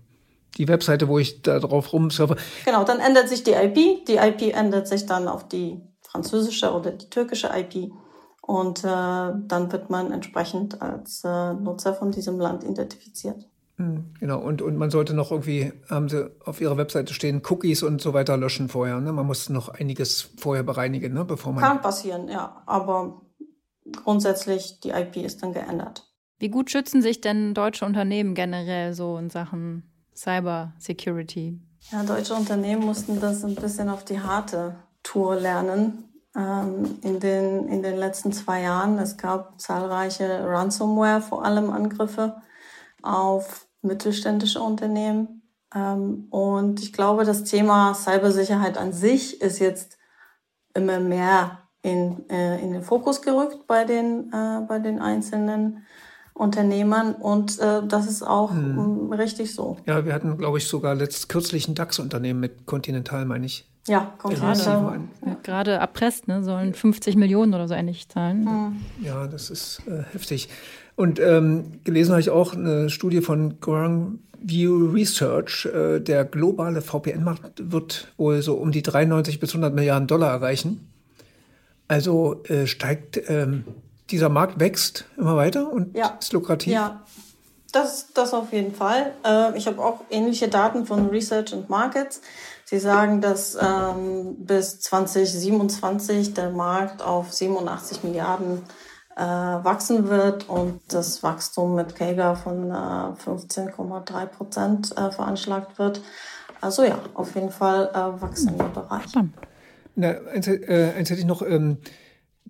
die 0.56 0.68
Webseite, 0.68 1.08
wo 1.08 1.18
ich 1.18 1.42
da 1.42 1.58
drauf 1.58 1.92
rumsurfe. 1.92 2.36
Genau, 2.64 2.84
dann 2.84 3.00
ändert 3.00 3.28
sich 3.28 3.44
die 3.44 3.52
IP. 3.52 4.06
Die 4.06 4.16
IP 4.16 4.54
ändert 4.54 4.88
sich 4.88 5.06
dann 5.06 5.28
auf 5.28 5.46
die 5.48 5.80
französische 6.00 6.72
oder 6.72 6.92
die 6.92 7.10
türkische 7.10 7.50
IP. 7.54 7.92
Und 8.40 8.84
äh, 8.84 8.86
dann 8.86 9.72
wird 9.72 9.90
man 9.90 10.12
entsprechend 10.12 10.80
als 10.80 11.22
äh, 11.24 11.54
Nutzer 11.54 11.94
von 11.94 12.12
diesem 12.12 12.38
Land 12.38 12.64
identifiziert. 12.64 13.44
Hm, 13.78 14.14
genau, 14.20 14.40
und, 14.40 14.62
und 14.62 14.76
man 14.76 14.90
sollte 14.90 15.12
noch 15.12 15.30
irgendwie, 15.30 15.72
haben 15.90 16.08
sie 16.08 16.30
auf 16.44 16.60
ihrer 16.60 16.78
Webseite 16.78 17.12
stehen, 17.12 17.42
Cookies 17.48 17.82
und 17.82 18.00
so 18.00 18.14
weiter 18.14 18.36
löschen 18.36 18.68
vorher. 18.68 19.00
Ne? 19.00 19.12
Man 19.12 19.26
muss 19.26 19.50
noch 19.50 19.68
einiges 19.68 20.30
vorher 20.38 20.62
bereinigen, 20.62 21.12
ne? 21.12 21.24
bevor 21.24 21.52
man. 21.52 21.62
Kann 21.62 21.82
passieren, 21.82 22.28
ja. 22.28 22.62
Aber 22.64 23.20
grundsätzlich, 23.92 24.80
die 24.80 24.90
IP 24.90 25.16
ist 25.16 25.42
dann 25.42 25.52
geändert. 25.52 26.10
Wie 26.38 26.48
gut 26.48 26.70
schützen 26.70 27.02
sich 27.02 27.20
denn 27.20 27.54
deutsche 27.54 27.84
Unternehmen 27.84 28.34
generell 28.34 28.94
so 28.94 29.18
in 29.18 29.30
Sachen 29.30 29.90
Cyber 30.14 30.72
Security? 30.78 31.60
Ja, 31.92 32.02
deutsche 32.02 32.34
Unternehmen 32.34 32.84
mussten 32.84 33.20
das 33.20 33.44
ein 33.44 33.54
bisschen 33.54 33.88
auf 33.88 34.04
die 34.04 34.20
harte 34.20 34.76
Tour 35.02 35.36
lernen 35.36 36.04
ähm, 36.34 36.98
in, 37.02 37.20
den, 37.20 37.68
in 37.68 37.82
den 37.82 37.96
letzten 37.96 38.32
zwei 38.32 38.62
Jahren. 38.62 38.98
Es 38.98 39.16
gab 39.16 39.60
zahlreiche 39.60 40.44
Ransomware, 40.46 41.20
vor 41.20 41.44
allem 41.44 41.70
Angriffe 41.70 42.36
auf 43.02 43.65
mittelständische 43.86 44.60
Unternehmen. 44.60 45.42
Ähm, 45.74 46.26
und 46.30 46.82
ich 46.82 46.92
glaube, 46.92 47.24
das 47.24 47.44
Thema 47.44 47.94
Cybersicherheit 47.94 48.78
an 48.78 48.92
sich 48.92 49.40
ist 49.40 49.58
jetzt 49.58 49.98
immer 50.74 51.00
mehr 51.00 51.62
in, 51.82 52.28
äh, 52.28 52.60
in 52.60 52.72
den 52.72 52.82
Fokus 52.82 53.22
gerückt 53.22 53.66
bei 53.66 53.84
den, 53.84 54.32
äh, 54.32 54.60
bei 54.66 54.78
den 54.78 55.00
einzelnen 55.00 55.84
Unternehmern 56.34 57.14
und 57.14 57.58
äh, 57.60 57.82
das 57.86 58.06
ist 58.06 58.22
auch 58.22 58.50
hm. 58.50 59.10
richtig 59.12 59.54
so. 59.54 59.78
Ja, 59.86 60.04
wir 60.04 60.12
hatten, 60.12 60.36
glaube 60.36 60.58
ich, 60.58 60.66
sogar 60.66 60.94
letzt 60.94 61.30
kürzlich 61.30 61.66
ein 61.66 61.74
DAX-Unternehmen 61.74 62.40
mit 62.40 62.66
Continental, 62.66 63.24
meine 63.24 63.46
ich. 63.46 63.70
Ja, 63.86 64.12
Continental. 64.18 65.00
Gerade, 65.22 65.38
gerade 65.42 65.70
erpresst, 65.72 66.28
ne, 66.28 66.42
sollen 66.42 66.74
50 66.74 67.16
Millionen 67.16 67.54
oder 67.54 67.68
so 67.68 67.74
ähnlich 67.74 68.08
zahlen. 68.08 68.46
Hm. 68.46 68.80
Ja, 69.02 69.26
das 69.28 69.48
ist 69.48 69.80
äh, 69.86 70.02
heftig. 70.12 70.48
Und 70.96 71.20
ähm, 71.20 71.84
gelesen 71.84 72.12
habe 72.12 72.20
ich 72.20 72.30
auch 72.30 72.54
eine 72.54 72.88
Studie 72.90 73.20
von 73.20 73.60
Grand 73.60 74.18
View 74.40 74.90
Research. 74.92 75.66
Äh, 75.66 76.00
der 76.00 76.24
globale 76.24 76.80
VPN-Markt 76.80 77.70
wird 77.70 78.08
wohl 78.16 78.42
so 78.42 78.54
um 78.54 78.72
die 78.72 78.82
93 78.82 79.38
bis 79.38 79.50
100 79.50 79.74
Milliarden 79.74 80.08
Dollar 80.08 80.30
erreichen. 80.30 80.90
Also 81.88 82.42
äh, 82.44 82.66
steigt 82.66 83.20
ähm, 83.28 83.64
dieser 84.10 84.28
Markt 84.28 84.60
wächst 84.60 85.04
immer 85.16 85.36
weiter 85.36 85.70
und 85.70 85.96
ja. 85.96 86.16
ist 86.20 86.32
lukrativ. 86.32 86.72
Ja, 86.72 87.02
das, 87.72 88.12
das 88.14 88.32
auf 88.32 88.52
jeden 88.52 88.74
Fall. 88.74 89.12
Äh, 89.24 89.56
ich 89.56 89.66
habe 89.66 89.82
auch 89.84 90.00
ähnliche 90.10 90.48
Daten 90.48 90.86
von 90.86 91.08
Research 91.08 91.52
and 91.52 91.68
Markets. 91.68 92.20
Sie 92.64 92.78
sagen, 92.78 93.20
dass 93.20 93.56
ähm, 93.60 94.36
bis 94.38 94.80
2027 94.80 96.34
der 96.34 96.50
Markt 96.50 97.02
auf 97.02 97.32
87 97.32 98.02
Milliarden 98.02 98.62
äh, 99.16 99.20
wachsen 99.20 100.08
wird 100.08 100.48
und 100.48 100.80
das 100.88 101.22
Wachstum 101.22 101.74
mit 101.74 101.94
KEGA 101.94 102.34
von 102.34 102.70
äh, 102.70 102.74
15,3 102.74 104.26
Prozent 104.26 104.96
äh, 104.96 105.10
veranschlagt 105.10 105.78
wird. 105.78 106.02
Also 106.60 106.84
ja, 106.84 106.98
auf 107.14 107.34
jeden 107.34 107.50
Fall 107.50 107.90
äh, 107.94 108.20
wachsender 108.20 108.68
Bereich. 108.68 109.12
Na, 109.94 110.08
eins, 110.32 110.46
äh, 110.46 110.92
eins 110.96 111.10
hätte 111.10 111.20
ich 111.20 111.26
noch. 111.26 111.42
Ähm, 111.42 111.78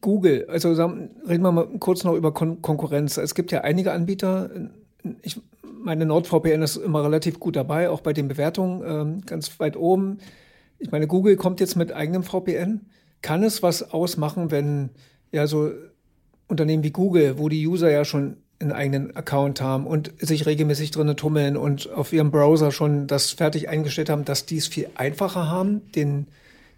Google, 0.02 0.46
also 0.50 0.72
reden 0.72 1.42
wir 1.42 1.52
mal 1.52 1.68
kurz 1.78 2.04
noch 2.04 2.14
über 2.14 2.34
Kon 2.34 2.60
Konkurrenz. 2.60 3.16
Es 3.16 3.34
gibt 3.34 3.50
ja 3.50 3.62
einige 3.62 3.92
Anbieter. 3.92 4.50
Ich 5.22 5.40
meine, 5.62 6.04
NordVPN 6.04 6.62
ist 6.62 6.76
immer 6.76 7.02
relativ 7.02 7.40
gut 7.40 7.56
dabei, 7.56 7.88
auch 7.88 8.02
bei 8.02 8.12
den 8.12 8.28
Bewertungen 8.28 8.82
ähm, 8.86 9.20
ganz 9.24 9.58
weit 9.58 9.76
oben. 9.76 10.18
Ich 10.78 10.90
meine, 10.90 11.06
Google 11.06 11.36
kommt 11.36 11.60
jetzt 11.60 11.76
mit 11.76 11.92
eigenem 11.92 12.24
VPN. 12.24 12.82
Kann 13.22 13.42
es 13.42 13.62
was 13.62 13.92
ausmachen, 13.92 14.50
wenn 14.50 14.90
ja 15.32 15.46
so 15.46 15.70
Unternehmen 16.48 16.82
wie 16.82 16.90
Google, 16.90 17.38
wo 17.38 17.48
die 17.48 17.66
User 17.66 17.90
ja 17.90 18.04
schon 18.04 18.36
einen 18.58 18.72
eigenen 18.72 19.14
Account 19.16 19.60
haben 19.60 19.86
und 19.86 20.12
sich 20.18 20.46
regelmäßig 20.46 20.90
drinnen 20.90 21.16
tummeln 21.16 21.56
und 21.56 21.92
auf 21.92 22.12
ihrem 22.12 22.30
Browser 22.30 22.72
schon 22.72 23.06
das 23.06 23.32
fertig 23.32 23.68
eingestellt 23.68 24.08
haben, 24.08 24.24
dass 24.24 24.46
die 24.46 24.56
es 24.56 24.66
viel 24.66 24.88
einfacher 24.94 25.50
haben, 25.50 25.82
den 25.92 26.26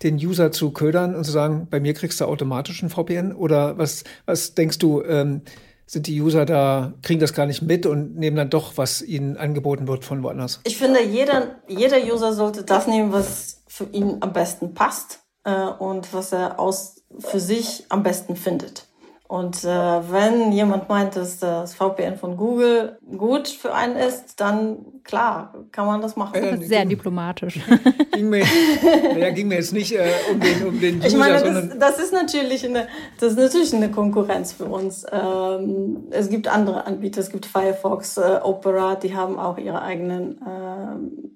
den 0.02 0.16
User 0.16 0.52
zu 0.52 0.70
ködern 0.70 1.14
und 1.14 1.24
zu 1.24 1.32
sagen, 1.32 1.66
bei 1.70 1.80
mir 1.80 1.94
kriegst 1.94 2.20
du 2.20 2.24
automatisch 2.24 2.82
ein 2.82 2.90
VPN? 2.90 3.32
Oder 3.32 3.78
was, 3.78 4.04
was 4.26 4.54
denkst 4.54 4.78
du, 4.78 5.02
ähm, 5.02 5.42
sind 5.86 6.06
die 6.06 6.20
User 6.20 6.44
da, 6.44 6.92
kriegen 7.02 7.20
das 7.20 7.32
gar 7.32 7.46
nicht 7.46 7.62
mit 7.62 7.86
und 7.86 8.16
nehmen 8.16 8.36
dann 8.36 8.50
doch, 8.50 8.76
was 8.76 9.00
ihnen 9.02 9.36
angeboten 9.36 9.88
wird 9.88 10.04
von 10.04 10.22
woanders? 10.22 10.60
Ich 10.64 10.76
finde, 10.76 11.02
jeder, 11.02 11.56
jeder 11.66 11.96
User 11.98 12.32
sollte 12.34 12.62
das 12.62 12.86
nehmen, 12.86 13.12
was 13.12 13.62
für 13.66 13.86
ihn 13.92 14.18
am 14.20 14.32
besten 14.32 14.74
passt 14.74 15.20
äh, 15.44 15.66
und 15.66 16.12
was 16.12 16.32
er 16.32 16.60
aus 16.60 17.02
für 17.18 17.40
sich 17.40 17.86
am 17.88 18.02
besten 18.02 18.36
findet. 18.36 18.87
Und 19.28 19.62
äh, 19.62 19.68
wenn 19.68 20.52
jemand 20.52 20.88
meint, 20.88 21.14
dass 21.14 21.38
das 21.38 21.74
VPN 21.74 22.16
von 22.16 22.38
Google 22.38 22.98
gut 23.18 23.46
für 23.46 23.74
einen 23.74 23.96
ist, 23.96 24.40
dann 24.40 24.78
klar, 25.04 25.52
kann 25.70 25.84
man 25.84 26.00
das 26.00 26.16
machen. 26.16 26.40
Das 26.40 26.60
ist 26.60 26.68
sehr 26.68 26.86
diplomatisch. 26.86 27.60
Ging 28.12 28.30
mir, 28.30 28.42
ja, 29.18 29.28
ging 29.28 29.48
mir 29.48 29.56
jetzt 29.56 29.74
nicht 29.74 29.92
äh, 29.92 30.08
um 30.32 30.40
den, 30.40 30.66
um 30.66 30.80
den 30.80 30.96
User, 30.96 31.06
Ich 31.08 31.16
meine, 31.16 31.42
das, 31.42 31.78
das, 31.78 31.98
ist 32.00 32.12
natürlich 32.14 32.64
eine, 32.64 32.88
das 33.20 33.32
ist 33.32 33.38
natürlich 33.38 33.74
eine 33.74 33.90
Konkurrenz 33.90 34.52
für 34.54 34.64
uns. 34.64 35.04
Ähm, 35.12 36.08
es 36.10 36.30
gibt 36.30 36.48
andere 36.48 36.86
Anbieter, 36.86 37.20
es 37.20 37.28
gibt 37.28 37.44
Firefox, 37.44 38.16
äh, 38.16 38.40
Opera, 38.42 38.94
die 38.94 39.14
haben 39.14 39.38
auch 39.38 39.58
ihre 39.58 39.82
eigenen, 39.82 40.40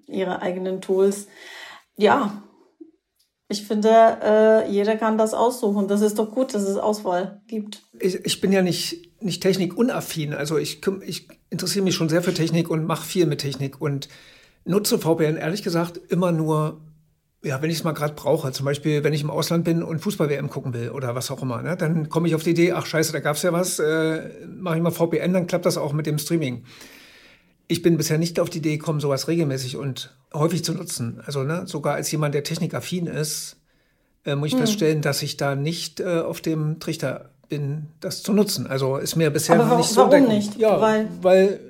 äh, 0.09 0.11
ihre 0.11 0.40
eigenen 0.40 0.81
Tools. 0.81 1.28
Ja, 1.96 2.42
ich 3.53 3.67
finde, 3.67 3.91
äh, 4.25 4.71
jeder 4.71 4.97
kann 4.97 5.19
das 5.19 5.35
aussuchen. 5.35 5.87
Das 5.87 6.01
ist 6.01 6.19
doch 6.19 6.31
gut, 6.31 6.55
dass 6.55 6.62
es 6.62 6.77
Auswahl 6.77 7.41
gibt. 7.47 7.83
Ich, 8.01 8.15
ich 8.25 8.41
bin 8.41 8.51
ja 8.51 8.62
nicht, 8.62 9.23
nicht 9.23 9.43
technikunaffin. 9.43 10.33
Also 10.33 10.59
ich, 10.59 10.81
ich 11.07 11.29
interessiere 11.51 11.85
mich 11.85 11.95
schon 11.95 12.09
sehr 12.09 12.23
für 12.23 12.35
Technik 12.35 12.71
und 12.71 12.87
mache 12.87 13.07
viel 13.07 13.27
mit 13.27 13.41
Technik 13.41 13.81
und 13.81 14.09
nutze 14.65 14.99
VPN 14.99 15.37
ehrlich 15.37 15.62
gesagt 15.62 16.01
immer 16.09 16.33
nur, 16.33 16.81
ja, 17.45 17.61
wenn 17.61 17.71
ich 17.71 17.79
es 17.79 17.85
mal 17.85 17.93
gerade 17.93 18.15
brauche. 18.15 18.53
Zum 18.53 18.65
Beispiel, 18.65 19.05
wenn 19.05 19.12
ich 19.12 19.23
im 19.23 19.31
Ausland 19.31 19.65
bin 19.65 19.83
und 19.83 20.01
Fußball-WM 20.01 20.49
gucken 20.49 20.73
will 20.73 20.91
oder 20.91 21.15
was 21.15 21.31
auch 21.31 21.43
immer. 21.43 21.61
Ne? 21.62 21.77
Dann 21.77 22.09
komme 22.09 22.29
ich 22.29 22.35
auf 22.35 22.43
die 22.43 22.51
Idee, 22.51 22.73
ach 22.73 22.87
scheiße, 22.87 23.12
da 23.12 23.21
gab 23.21 23.37
es 23.37 23.43
ja 23.43 23.53
was, 23.53 23.79
äh, 23.79 24.31
mache 24.49 24.77
ich 24.77 24.83
mal 24.83 24.91
VPN, 24.91 25.33
dann 25.33 25.47
klappt 25.47 25.67
das 25.67 25.77
auch 25.77 25.93
mit 25.93 26.07
dem 26.07 26.19
Streaming 26.19 26.65
ich 27.73 27.83
bin 27.83 27.97
bisher 27.97 28.19
nicht 28.19 28.39
auf 28.39 28.51
die 28.51 28.59
Idee 28.59 28.77
gekommen, 28.77 29.01
sowas 29.01 29.29
regelmäßig 29.29 29.77
und 29.77 30.15
häufig 30.35 30.63
zu 30.65 30.75
nutzen. 30.75 31.23
Also 31.25 31.43
ne, 31.43 31.67
sogar 31.67 31.95
als 31.95 32.11
jemand, 32.13 32.35
der 32.35 32.45
technikaffin 32.45 33.07
ist, 33.07 33.57
äh, 34.25 34.37
muss 34.37 34.49
ich 34.49 34.53
hm. 34.53 34.61
feststellen, 34.61 35.03
dass 35.03 35.23
ich 35.23 35.37
da 35.37 35.57
nicht 35.57 36.01
äh, 36.01 36.21
auf 36.21 36.41
dem 36.41 36.81
Trichter 36.81 37.31
bin, 37.49 37.89
das 38.01 38.23
zu 38.23 38.33
nutzen. 38.33 38.67
Also 38.67 38.99
ist 38.99 39.17
mir 39.17 39.31
bisher 39.31 39.57
Aber 39.57 39.65
noch 39.65 39.79
nicht 39.79 39.89
so. 39.89 40.03
Warum 40.03 40.29
nicht? 40.29 40.59
Ja, 40.59 40.81
weil, 40.81 41.09
weil, 41.23 41.61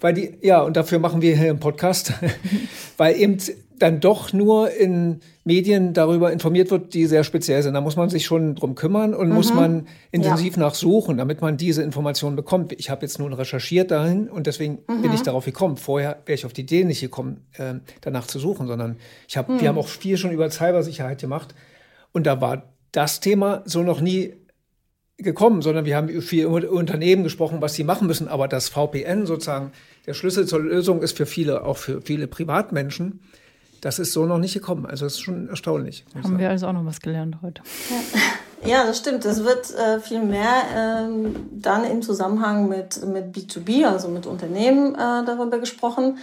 weil 0.00 0.14
die, 0.14 0.38
ja, 0.42 0.60
und 0.60 0.76
dafür 0.76 0.98
machen 0.98 1.22
wir 1.22 1.36
hier 1.36 1.50
einen 1.50 1.60
Podcast, 1.60 2.12
weil 2.96 3.16
eben 3.16 3.38
dann 3.78 4.00
doch 4.00 4.32
nur 4.32 4.70
in 4.70 5.20
Medien 5.44 5.94
darüber 5.94 6.32
informiert 6.32 6.70
wird, 6.70 6.94
die 6.94 7.06
sehr 7.06 7.24
speziell 7.24 7.62
sind. 7.62 7.74
Da 7.74 7.80
muss 7.80 7.96
man 7.96 8.10
sich 8.10 8.26
schon 8.26 8.54
drum 8.54 8.74
kümmern 8.74 9.14
und 9.14 9.28
mhm. 9.28 9.34
muss 9.34 9.52
man 9.52 9.86
intensiv 10.10 10.56
ja. 10.56 10.62
nachsuchen, 10.62 11.16
damit 11.16 11.40
man 11.40 11.56
diese 11.56 11.82
Informationen 11.82 12.36
bekommt. 12.36 12.72
Ich 12.72 12.90
habe 12.90 13.02
jetzt 13.02 13.18
nun 13.18 13.32
recherchiert 13.32 13.90
dahin 13.90 14.28
und 14.28 14.46
deswegen 14.46 14.78
mhm. 14.86 15.02
bin 15.02 15.12
ich 15.12 15.22
darauf 15.22 15.44
gekommen. 15.44 15.76
Vorher 15.76 16.22
wäre 16.26 16.34
ich 16.34 16.46
auf 16.46 16.52
die 16.52 16.62
Idee 16.62 16.84
nicht 16.84 17.00
gekommen, 17.00 17.46
äh, 17.54 17.74
danach 18.00 18.26
zu 18.26 18.38
suchen, 18.38 18.66
sondern 18.66 18.96
ich 19.28 19.36
habe, 19.36 19.52
mhm. 19.52 19.60
wir 19.60 19.68
haben 19.68 19.78
auch 19.78 19.88
viel 19.88 20.16
schon 20.16 20.32
über 20.32 20.50
Cybersicherheit 20.50 21.20
gemacht 21.20 21.54
und 22.12 22.26
da 22.26 22.40
war 22.40 22.74
das 22.92 23.20
Thema 23.20 23.62
so 23.64 23.82
noch 23.82 24.00
nie 24.00 24.34
gekommen, 25.18 25.62
sondern 25.62 25.84
wir 25.84 25.96
haben 25.96 26.22
viel 26.22 26.44
über 26.44 26.70
Unternehmen 26.70 27.24
gesprochen, 27.24 27.60
was 27.60 27.74
sie 27.74 27.84
machen 27.84 28.06
müssen. 28.06 28.28
Aber 28.28 28.48
das 28.48 28.68
VPN 28.68 29.26
sozusagen, 29.26 29.72
der 30.06 30.14
Schlüssel 30.14 30.46
zur 30.46 30.60
Lösung 30.60 31.02
ist 31.02 31.16
für 31.16 31.26
viele, 31.26 31.64
auch 31.64 31.76
für 31.76 32.00
viele 32.00 32.28
Privatmenschen, 32.28 33.20
das 33.80 33.98
ist 33.98 34.12
so 34.12 34.26
noch 34.26 34.38
nicht 34.38 34.54
gekommen. 34.54 34.86
Also 34.86 35.06
das 35.06 35.14
ist 35.14 35.20
schon 35.20 35.48
erstaunlich. 35.48 36.04
Haben 36.14 36.38
wir 36.38 36.50
also 36.50 36.66
auch 36.66 36.72
noch 36.72 36.84
was 36.84 37.00
gelernt 37.00 37.38
heute. 37.42 37.62
Ja, 38.62 38.68
ja 38.68 38.86
das 38.86 38.98
stimmt. 38.98 39.24
Das 39.24 39.44
wird 39.44 39.74
äh, 39.74 40.00
viel 40.00 40.22
mehr 40.22 40.62
ähm, 40.74 41.48
dann 41.52 41.84
im 41.84 42.02
Zusammenhang 42.02 42.68
mit, 42.68 43.04
mit 43.06 43.34
B2B, 43.34 43.86
also 43.86 44.08
mit 44.08 44.26
Unternehmen 44.26 44.94
äh, 44.94 45.24
darüber 45.24 45.58
gesprochen. 45.58 46.18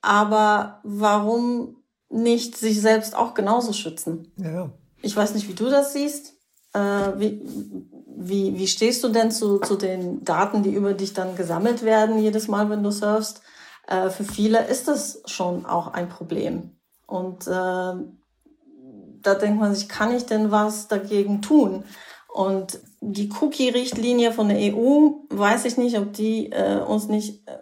Aber 0.00 0.80
warum 0.82 1.76
nicht 2.08 2.56
sich 2.56 2.80
selbst 2.80 3.16
auch 3.16 3.34
genauso 3.34 3.72
schützen? 3.72 4.32
Ja. 4.36 4.70
Ich 5.02 5.16
weiß 5.16 5.34
nicht, 5.34 5.48
wie 5.48 5.54
du 5.54 5.68
das 5.68 5.92
siehst. 5.92 6.34
Äh, 6.72 6.78
wie, 7.18 7.42
wie, 8.16 8.58
wie 8.58 8.66
stehst 8.66 9.02
du 9.04 9.08
denn 9.08 9.30
zu, 9.30 9.58
zu 9.58 9.76
den 9.76 10.24
Daten, 10.24 10.62
die 10.62 10.74
über 10.74 10.94
dich 10.94 11.14
dann 11.14 11.36
gesammelt 11.36 11.84
werden, 11.84 12.18
jedes 12.18 12.48
Mal, 12.48 12.70
wenn 12.70 12.82
du 12.82 12.90
surfst? 12.90 13.42
Äh, 13.86 14.10
für 14.10 14.24
viele 14.24 14.66
ist 14.66 14.88
das 14.88 15.22
schon 15.26 15.66
auch 15.66 15.88
ein 15.88 16.08
Problem. 16.08 16.75
Und 17.06 17.46
äh, 17.46 17.50
da 17.50 19.34
denkt 19.34 19.60
man 19.60 19.74
sich, 19.74 19.88
kann 19.88 20.14
ich 20.14 20.26
denn 20.26 20.50
was 20.50 20.88
dagegen 20.88 21.42
tun? 21.42 21.84
Und 22.32 22.80
die 23.00 23.30
Cookie-Richtlinie 23.40 24.32
von 24.32 24.48
der 24.48 24.58
EU, 24.58 25.10
weiß 25.30 25.64
ich 25.64 25.78
nicht, 25.78 25.98
ob 25.98 26.12
die 26.12 26.52
äh, 26.52 26.80
uns 26.80 27.08
nicht 27.08 27.48
äh, 27.48 27.58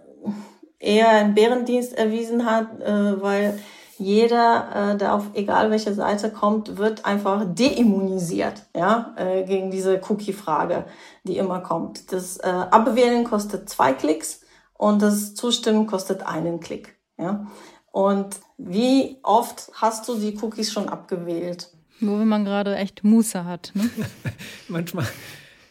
eher 0.78 1.08
einen 1.08 1.34
Bärendienst 1.34 1.94
erwiesen 1.94 2.44
hat, 2.44 2.80
äh, 2.80 3.22
weil 3.22 3.58
jeder, 3.98 4.92
äh, 4.92 4.96
der 4.96 5.14
auf 5.14 5.30
egal 5.34 5.70
welche 5.70 5.94
Seite 5.94 6.30
kommt, 6.30 6.76
wird 6.76 7.04
einfach 7.04 7.44
deimmunisiert, 7.54 8.62
ja, 8.74 9.14
äh, 9.16 9.44
gegen 9.44 9.70
diese 9.70 10.00
Cookie-Frage, 10.08 10.84
die 11.22 11.38
immer 11.38 11.60
kommt. 11.60 12.12
Das 12.12 12.38
äh, 12.38 12.48
Abwählen 12.48 13.24
kostet 13.24 13.68
zwei 13.68 13.92
Klicks 13.92 14.40
und 14.76 15.02
das 15.02 15.34
Zustimmen 15.34 15.86
kostet 15.86 16.26
einen 16.26 16.60
Klick, 16.60 16.96
ja. 17.16 17.46
Und 17.94 18.40
wie 18.58 19.18
oft 19.22 19.70
hast 19.74 20.08
du 20.08 20.18
die 20.18 20.36
Cookies 20.42 20.72
schon 20.72 20.88
abgewählt? 20.88 21.68
Nur 22.00 22.18
wenn 22.18 22.26
man 22.26 22.44
gerade 22.44 22.74
echt 22.74 23.04
Muße 23.04 23.44
hat. 23.44 23.70
Ne? 23.74 23.88
Manchmal. 24.68 25.06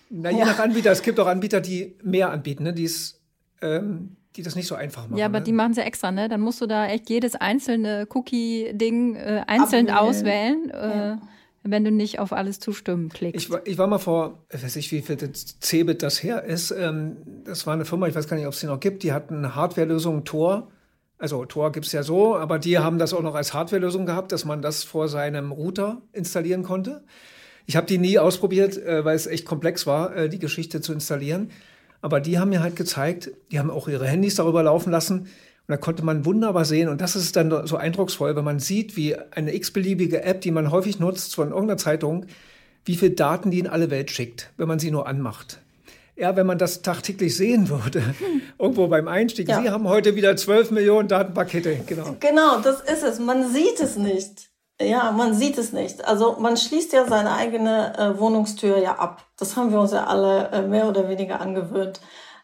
Na, 0.09 0.29
je 0.29 0.39
ja. 0.39 0.45
nach 0.45 0.59
Anbieter. 0.59 0.91
Es 0.91 1.01
gibt 1.01 1.19
auch 1.19 1.27
Anbieter, 1.27 1.59
die 1.59 1.97
mehr 2.01 2.29
anbieten, 2.29 2.63
ne? 2.63 2.71
die, 2.71 2.85
ist, 2.85 3.19
ähm, 3.61 4.15
die 4.37 4.41
das 4.41 4.55
nicht 4.55 4.67
so 4.67 4.75
einfach 4.75 5.09
machen. 5.09 5.17
Ja, 5.17 5.25
aber 5.25 5.39
ne? 5.39 5.43
die 5.43 5.51
machen 5.51 5.73
sie 5.73 5.81
extra, 5.81 6.13
ne? 6.13 6.29
Dann 6.29 6.39
musst 6.39 6.61
du 6.61 6.65
da 6.65 6.87
echt 6.87 7.09
jedes 7.09 7.35
einzelne 7.35 8.07
Cookie-Ding 8.09 9.17
äh, 9.17 9.43
einzeln 9.45 9.89
Abwählen. 9.89 10.09
auswählen. 10.09 10.69
Äh, 10.69 11.17
Wenn 11.63 11.83
du 11.83 11.91
nicht 11.91 12.19
auf 12.19 12.31
alles 12.31 12.61
zustimmen 12.61 13.09
klickst. 13.09 13.41
Ich 13.41 13.49
war, 13.51 13.67
ich 13.67 13.77
war 13.77 13.87
mal 13.87 13.99
vor, 13.99 14.45
ich 14.49 14.63
weiß 14.63 14.77
nicht, 14.77 14.89
wie 14.93 15.01
viel 15.01 15.17
Cebit 15.59 16.01
das 16.01 16.23
her 16.23 16.45
ist. 16.45 16.71
Ähm, 16.71 17.17
das 17.43 17.67
war 17.67 17.73
eine 17.73 17.83
Firma, 17.83 18.07
ich 18.07 18.15
weiß 18.15 18.29
gar 18.29 18.37
nicht, 18.37 18.47
ob 18.47 18.53
es 18.53 18.61
sie 18.61 18.67
noch 18.67 18.79
gibt, 18.79 19.03
die 19.03 19.11
hatten 19.11 19.39
eine 19.39 19.55
Hardware-Lösung 19.55 20.23
Tor 20.23 20.69
also 21.23 21.45
Tor 21.45 21.71
gibt 21.71 21.85
es 21.85 21.93
ja 21.93 22.03
so, 22.03 22.35
aber 22.35 22.59
die 22.59 22.79
haben 22.79 22.99
das 22.99 23.13
auch 23.13 23.21
noch 23.21 23.33
als 23.33 23.53
Hardware-Lösung 23.53 24.05
gehabt, 24.05 24.33
dass 24.33 24.43
man 24.43 24.61
das 24.61 24.83
vor 24.83 25.07
seinem 25.07 25.53
Router 25.53 26.01
installieren 26.11 26.63
konnte. 26.63 27.01
Ich 27.65 27.77
habe 27.77 27.87
die 27.87 27.97
nie 27.97 28.19
ausprobiert, 28.19 28.77
äh, 28.77 29.05
weil 29.05 29.15
es 29.15 29.25
echt 29.25 29.45
komplex 29.45 29.87
war, 29.87 30.13
äh, 30.13 30.27
die 30.27 30.37
Geschichte 30.37 30.81
zu 30.81 30.91
installieren. 30.91 31.49
Aber 32.01 32.19
die 32.19 32.39
haben 32.39 32.49
mir 32.49 32.61
halt 32.61 32.75
gezeigt, 32.75 33.31
die 33.53 33.59
haben 33.59 33.71
auch 33.71 33.87
ihre 33.87 34.05
Handys 34.05 34.35
darüber 34.35 34.63
laufen 34.63 34.91
lassen. 34.91 35.19
Und 35.21 35.29
da 35.69 35.77
konnte 35.77 36.03
man 36.03 36.25
wunderbar 36.25 36.65
sehen, 36.65 36.89
und 36.89 36.99
das 36.99 37.15
ist 37.15 37.37
dann 37.37 37.67
so 37.67 37.77
eindrucksvoll, 37.77 38.35
wenn 38.35 38.43
man 38.43 38.59
sieht, 38.59 38.97
wie 38.97 39.15
eine 39.15 39.55
x-beliebige 39.55 40.23
App, 40.23 40.41
die 40.41 40.51
man 40.51 40.71
häufig 40.71 40.99
nutzt 40.99 41.35
von 41.35 41.51
irgendeiner 41.51 41.77
Zeitung, 41.77 42.25
wie 42.83 42.97
viele 42.97 43.11
Daten 43.11 43.49
die 43.49 43.59
in 43.59 43.67
alle 43.67 43.89
Welt 43.89 44.11
schickt, 44.11 44.51
wenn 44.57 44.67
man 44.67 44.79
sie 44.79 44.91
nur 44.91 45.07
anmacht. 45.07 45.61
Ja, 46.15 46.35
wenn 46.35 46.45
man 46.45 46.57
das 46.57 46.81
tagtäglich 46.81 47.35
sehen 47.35 47.69
würde, 47.69 48.03
irgendwo 48.59 48.87
beim 48.87 49.07
Einstieg. 49.07 49.49
Ja. 49.49 49.61
Sie 49.61 49.69
haben 49.69 49.87
heute 49.87 50.15
wieder 50.15 50.35
12 50.35 50.71
Millionen 50.71 51.07
Datenpakete. 51.07 51.81
Genau. 51.87 52.15
Genau, 52.19 52.59
das 52.59 52.81
ist 52.81 53.03
es. 53.03 53.19
Man 53.19 53.51
sieht 53.51 53.79
es 53.79 53.97
nicht. 53.97 54.51
Ja, 54.81 55.11
man 55.11 55.33
sieht 55.33 55.57
es 55.57 55.71
nicht. 55.71 56.05
Also 56.05 56.37
man 56.39 56.57
schließt 56.57 56.93
ja 56.93 57.07
seine 57.07 57.33
eigene 57.33 57.97
äh, 57.97 58.19
Wohnungstür 58.19 58.77
ja 58.77 58.95
ab. 58.95 59.25
Das 59.37 59.55
haben 59.55 59.71
wir 59.71 59.79
uns 59.79 59.91
ja 59.91 60.05
alle 60.05 60.49
äh, 60.49 60.61
mehr 60.63 60.87
oder 60.87 61.09
weniger 61.09 61.39
angewöhnt, 61.41 62.01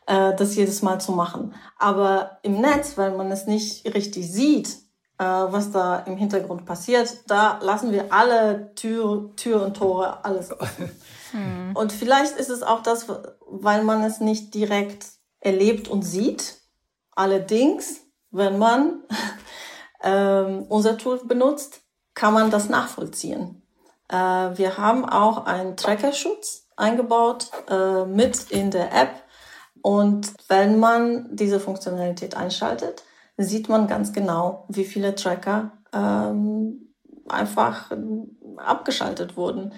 äh, 0.08 0.36
das 0.36 0.56
jedes 0.56 0.82
Mal 0.82 1.00
zu 1.02 1.12
machen. 1.12 1.54
Aber 1.78 2.40
im 2.44 2.62
Netz, 2.62 2.98
weil 2.98 3.16
man 3.16 3.32
es 3.32 3.46
nicht 3.46 3.86
richtig 3.94 4.32
sieht, 4.32 4.70
äh, 5.18 5.24
was 5.24 5.72
da 5.72 6.00
im 6.00 6.18
Hintergrund 6.18 6.66
passiert, 6.66 7.18
da 7.28 7.60
lassen 7.62 7.92
wir 7.92 8.14
alle 8.14 8.74
Tür, 8.76 9.32
Tür 9.36 9.64
und 9.64 9.78
Tore 9.78 10.24
alles 10.24 10.52
offen. 10.52 10.90
Mhm. 11.34 11.76
Und 11.76 11.92
vielleicht 11.92 12.38
ist 12.38 12.50
es 12.50 12.64
auch 12.64 12.82
das, 12.82 13.08
weil 13.48 13.84
man 13.84 14.04
es 14.04 14.20
nicht 14.20 14.54
direkt 14.54 15.08
erlebt 15.40 15.88
und 15.88 16.04
sieht. 16.04 16.58
Allerdings, 17.12 18.02
wenn 18.32 18.58
man 18.58 19.04
ähm, 20.04 20.66
unser 20.70 20.98
Tool 20.98 21.20
benutzt, 21.26 21.82
kann 22.14 22.34
man 22.34 22.52
das 22.52 22.70
nachvollziehen. 22.70 23.62
Äh, 24.10 24.16
wir 24.16 24.78
haben 24.78 25.06
auch 25.06 25.46
einen 25.46 25.78
Trackerschutz 25.78 26.68
eingebaut 26.76 27.52
äh, 27.70 28.06
mit 28.06 28.52
in 28.52 28.72
der 28.72 28.94
App. 28.94 29.24
Und 29.82 30.34
wenn 30.50 30.80
man 30.80 31.36
diese 31.36 31.60
Funktionalität 31.60 32.36
einschaltet, 32.36 33.04
sieht 33.38 33.70
man 33.70 33.88
ganz 33.88 34.12
genau, 34.12 34.66
wie 34.68 34.84
viele 34.84 35.16
Tracker 35.16 35.72
ähm, 35.94 36.94
einfach 37.30 37.92
abgeschaltet 38.58 39.38
wurden. 39.38 39.74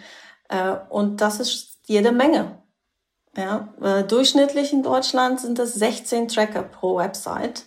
Äh, 0.52 0.76
und 0.90 1.22
das 1.22 1.40
ist 1.40 1.80
jede 1.86 2.12
Menge. 2.12 2.58
Ja, 3.36 3.74
äh, 3.82 4.04
durchschnittlich 4.04 4.74
in 4.74 4.84
Deutschland 4.84 5.40
sind 5.40 5.58
es 5.58 5.74
16 5.76 6.28
Tracker 6.28 6.64
pro 6.64 6.98
Website, 6.98 7.64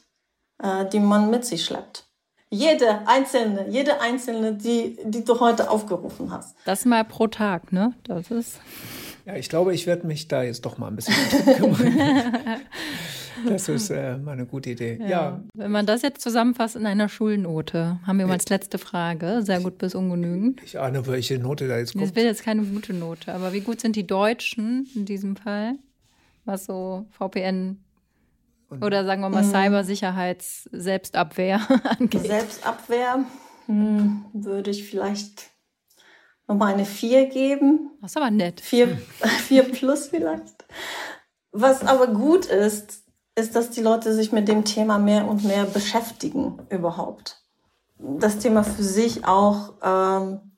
äh, 0.63 0.85
die 0.87 1.01
man 1.01 1.31
mit 1.31 1.47
sich 1.47 1.65
schleppt. 1.65 2.05
Jede 2.51 3.09
einzelne, 3.09 3.69
jede 3.69 4.01
einzelne, 4.01 4.53
die, 4.53 4.99
die 5.05 5.25
du 5.25 5.41
heute 5.41 5.71
aufgerufen 5.71 6.31
hast. 6.31 6.55
Das 6.67 6.85
mal 6.85 7.05
pro 7.05 7.27
Tag, 7.27 7.73
ne? 7.73 7.95
Das 8.05 8.31
ist. 8.31 8.61
Ja, 9.25 9.35
ich 9.37 9.49
glaube, 9.49 9.75
ich 9.75 9.87
werde 9.87 10.07
mich 10.07 10.29
da 10.29 10.43
jetzt 10.43 10.67
doch 10.67 10.77
mal 10.77 10.89
ein 10.89 10.97
bisschen 10.97 11.15
kümmern. 11.57 12.61
Das 13.49 13.69
ist 13.69 13.91
äh, 13.91 14.19
mal 14.19 14.33
eine 14.33 14.47
gute 14.47 14.71
Idee. 14.71 14.99
Ja. 15.01 15.09
ja. 15.09 15.45
Wenn 15.55 15.71
man 15.71 15.87
das 15.87 16.03
jetzt 16.03 16.21
zusammenfasst 16.21 16.77
in 16.77 16.87
einer 16.87 17.09
Schulnote, 17.09 17.99
haben 18.07 18.19
wir 18.19 18.27
mal 18.27 18.35
als 18.35 18.49
letzte 18.49 18.79
Frage. 18.79 19.43
Sehr 19.43 19.61
gut 19.61 19.79
bis 19.79 19.95
ungenügend. 19.95 20.63
Ich 20.65 20.79
ahne, 20.79 21.07
welche 21.07 21.39
Note 21.39 21.69
da 21.69 21.79
jetzt 21.79 21.93
kommt. 21.93 22.05
Das 22.05 22.15
will 22.15 22.25
jetzt 22.25 22.43
keine 22.43 22.63
gute 22.63 22.95
Note, 22.95 23.35
aber 23.35 23.53
wie 23.53 23.61
gut 23.61 23.81
sind 23.81 23.97
die 23.97 24.07
Deutschen 24.07 24.89
in 24.95 25.05
diesem 25.05 25.37
Fall? 25.37 25.75
Was 26.45 26.67
so 26.67 27.07
VPN 27.11 27.79
oder 28.81 29.05
sagen 29.05 29.21
wir 29.23 29.29
mal 29.29 29.45
mhm. 29.45 29.51
Cybersicherheits-Selbstabwehr 29.51 31.61
angeht? 31.99 32.27
Selbstabwehr 32.27 33.25
hm, 33.67 34.25
würde 34.33 34.71
ich 34.71 34.85
vielleicht 34.85 35.51
nochmal 36.47 36.75
eine 36.75 36.85
4 36.85 37.27
geben. 37.27 37.91
Das 38.01 38.13
ist 38.13 38.17
aber 38.17 38.31
nett. 38.31 38.61
4, 38.61 38.97
4 39.49 39.63
plus 39.73 40.07
vielleicht. 40.09 40.65
Was 41.53 41.85
aber 41.85 42.09
gut 42.09 42.47
ist, 42.47 43.04
ist, 43.37 43.57
dass 43.57 43.71
die 43.71 43.81
Leute 43.81 44.15
sich 44.15 44.33
mit 44.33 44.49
dem 44.49 44.65
Thema 44.65 44.99
mehr 44.99 45.27
und 45.27 45.45
mehr 45.45 45.65
beschäftigen 45.65 46.59
überhaupt. 46.71 47.43
Das 47.99 48.39
Thema 48.39 48.63
für 48.65 48.83
sich 48.83 49.25
auch, 49.25 49.75
ähm, 49.83 50.57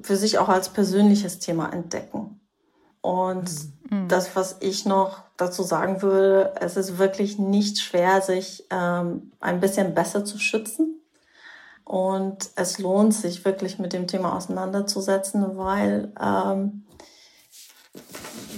für 0.00 0.16
sich 0.16 0.38
auch 0.38 0.48
als 0.48 0.68
persönliches 0.68 1.38
Thema 1.38 1.72
entdecken. 1.72 2.40
Und 3.00 3.50
mhm. 3.90 4.08
das, 4.08 4.36
was 4.36 4.56
ich 4.60 4.86
noch 4.86 5.22
dazu 5.36 5.62
sagen 5.62 6.02
würde, 6.02 6.54
es 6.60 6.76
ist 6.76 6.98
wirklich 6.98 7.38
nicht 7.38 7.80
schwer, 7.80 8.22
sich 8.22 8.66
ähm, 8.70 9.32
ein 9.40 9.60
bisschen 9.60 9.94
besser 9.94 10.24
zu 10.24 10.38
schützen. 10.38 11.00
Und 11.84 12.50
es 12.54 12.78
lohnt 12.78 13.12
sich 13.12 13.44
wirklich 13.44 13.80
mit 13.80 13.92
dem 13.92 14.06
Thema 14.06 14.36
auseinanderzusetzen, 14.36 15.56
weil 15.56 16.12
ähm, 16.20 16.86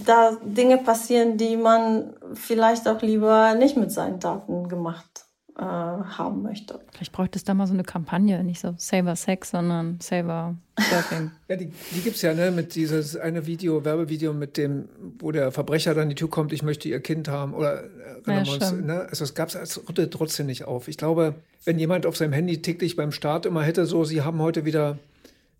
da 0.05 0.37
Dinge 0.43 0.79
passieren, 0.79 1.37
die 1.37 1.57
man 1.57 2.15
vielleicht 2.35 2.89
auch 2.89 3.03
lieber 3.03 3.55
nicht 3.55 3.77
mit 3.77 3.93
seinen 3.93 4.21
Daten 4.21 4.69
gemacht 4.69 5.25
äh, 5.57 5.63
haben 5.63 6.43
möchte. 6.43 6.81
Vielleicht 6.93 7.13
bräuchte 7.13 7.39
es 7.39 7.45
da 7.45 7.55
mal 7.55 7.67
so 7.67 7.75
eine 7.75 7.85
Kampagne, 7.85 8.43
nicht 8.43 8.61
so 8.61 8.75
Saver 8.77 9.15
Sex, 9.15 9.51
sondern 9.51 9.99
Saver 10.01 10.57
Surfing. 10.79 11.31
ja, 11.49 11.57
die, 11.57 11.71
die 11.93 12.01
gibt 12.01 12.17
es 12.17 12.23
ja, 12.23 12.35
ne, 12.35 12.51
mit 12.51 12.75
dieses 12.75 13.17
eine 13.17 13.47
Video, 13.47 13.85
Werbevideo 13.85 14.33
mit 14.33 14.57
dem, 14.57 14.89
wo 15.21 15.31
der 15.31 15.53
Verbrecher 15.53 15.95
dann 15.95 16.09
die 16.09 16.17
Tür 16.17 16.29
kommt, 16.29 16.53
ich 16.53 16.65
möchte 16.65 16.89
ihr 16.89 17.01
Kind 17.01 17.29
haben 17.29 17.55
oder 17.55 17.85
äh, 17.85 17.89
ja, 18.27 18.39
uns, 18.41 18.73
ne? 18.73 19.07
Also 19.09 19.23
es 19.23 19.35
gab 19.35 19.49
es 19.55 19.81
trotzdem 20.11 20.47
nicht 20.47 20.65
auf. 20.65 20.89
Ich 20.89 20.97
glaube, 20.97 21.37
wenn 21.65 21.79
jemand 21.79 22.07
auf 22.07 22.17
seinem 22.17 22.33
Handy 22.33 22.61
täglich 22.61 22.97
beim 22.97 23.13
Start 23.13 23.47
immer 23.47 23.63
hätte, 23.63 23.87
so, 23.87 24.05
sie 24.05 24.23
haben 24.23 24.41
heute 24.41 24.65
wieder 24.65 24.99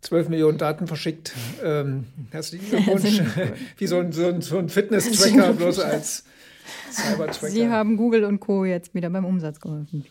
12 0.05 0.29
Millionen 0.29 0.59
Daten 0.59 0.87
verschickt. 0.87 1.33
Ähm, 1.63 2.07
herzlichen 2.31 2.69
Glückwunsch. 2.69 3.23
Wie 3.79 3.87
so 3.87 3.99
ein, 3.99 4.13
so 4.13 4.27
ein, 4.27 4.43
so 4.43 4.59
ein 4.59 4.69
Fitness-Tracker, 4.69 5.55
bloß 5.55 5.81
als 5.81 6.25
Cyber-Tracker. 6.93 7.51
Sie 7.51 7.69
haben 7.69 7.97
Google 7.97 8.25
und 8.25 8.39
Co. 8.39 8.65
jetzt 8.65 8.95
wieder 8.95 9.09
beim 9.09 9.25
Umsatz 9.25 9.61
geholfen. 9.61 10.05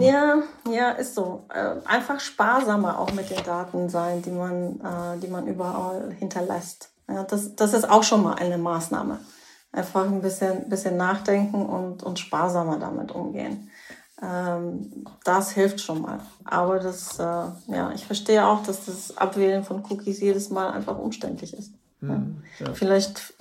Ja, 0.00 0.42
ja, 0.70 0.90
ist 0.90 1.14
so. 1.14 1.46
Äh, 1.48 1.76
einfach 1.86 2.20
sparsamer 2.20 2.98
auch 2.98 3.12
mit 3.14 3.30
den 3.30 3.42
Daten 3.42 3.88
sein, 3.88 4.20
die 4.20 4.30
man, 4.30 4.80
äh, 4.80 5.18
die 5.18 5.28
man 5.28 5.46
überall 5.46 6.12
hinterlässt. 6.18 6.90
Ja, 7.08 7.24
das, 7.24 7.56
das 7.56 7.72
ist 7.72 7.88
auch 7.88 8.02
schon 8.02 8.22
mal 8.22 8.34
eine 8.34 8.58
Maßnahme. 8.58 9.18
Einfach 9.72 10.04
ein 10.04 10.20
bisschen, 10.20 10.68
bisschen 10.68 10.98
nachdenken 10.98 11.64
und, 11.64 12.02
und 12.02 12.18
sparsamer 12.18 12.78
damit 12.78 13.12
umgehen. 13.12 13.70
Ähm, 14.22 15.04
das 15.24 15.50
hilft 15.50 15.80
schon 15.80 16.02
mal. 16.02 16.20
Aber 16.44 16.78
das, 16.78 17.18
äh, 17.18 17.22
ja, 17.22 17.92
ich 17.94 18.06
verstehe 18.06 18.46
auch, 18.46 18.62
dass 18.62 18.86
das 18.86 19.16
Abwählen 19.16 19.64
von 19.64 19.82
Cookies 19.88 20.20
jedes 20.20 20.50
Mal 20.50 20.70
einfach 20.70 20.98
umständlich 20.98 21.54
ist. 21.54 21.72
Mhm, 22.00 22.42
ja. 22.58 22.72
Vielleicht 22.72 23.34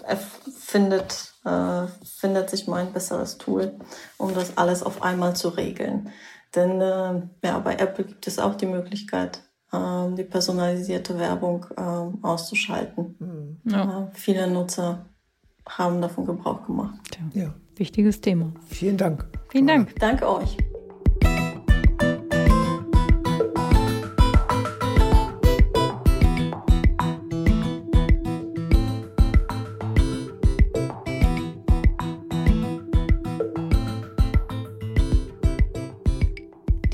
findet, 0.58 1.34
äh, 1.46 1.88
findet 2.04 2.50
sich 2.50 2.68
mal 2.68 2.86
ein 2.86 2.94
besseres 2.94 3.38
Tool, 3.38 3.74
um 4.18 4.34
das 4.34 4.58
alles 4.58 4.84
auf 4.84 5.04
einmal 5.04 5.36
zu 5.36 5.50
regeln. 5.50 6.10
Denn 6.56 6.82
äh, 6.82 7.22
ja, 7.44 7.60
bei 7.60 7.76
Apple 7.76 8.06
gibt 8.06 8.28
es 8.28 8.40
auch 8.40 8.56
die 8.56 8.66
Möglichkeit, 8.66 9.44
äh, 9.72 10.16
die 10.16 10.24
personalisierte 10.24 11.18
Werbung 11.20 11.66
äh, 11.78 12.26
auszuschalten. 12.26 13.16
Mhm. 13.20 13.72
Ja. 13.72 14.10
viele 14.14 14.48
Nutzer 14.48 15.06
haben 15.68 16.02
davon 16.02 16.26
Gebrauch 16.26 16.66
gemacht. 16.66 17.20
Ja. 17.34 17.54
Wichtiges 17.76 18.22
Thema. 18.22 18.54
Vielen 18.68 18.98
Dank. 18.98 19.28
Vielen 19.50 19.66
Dank. 19.66 19.96
Danke 20.00 20.30
euch. 20.30 20.58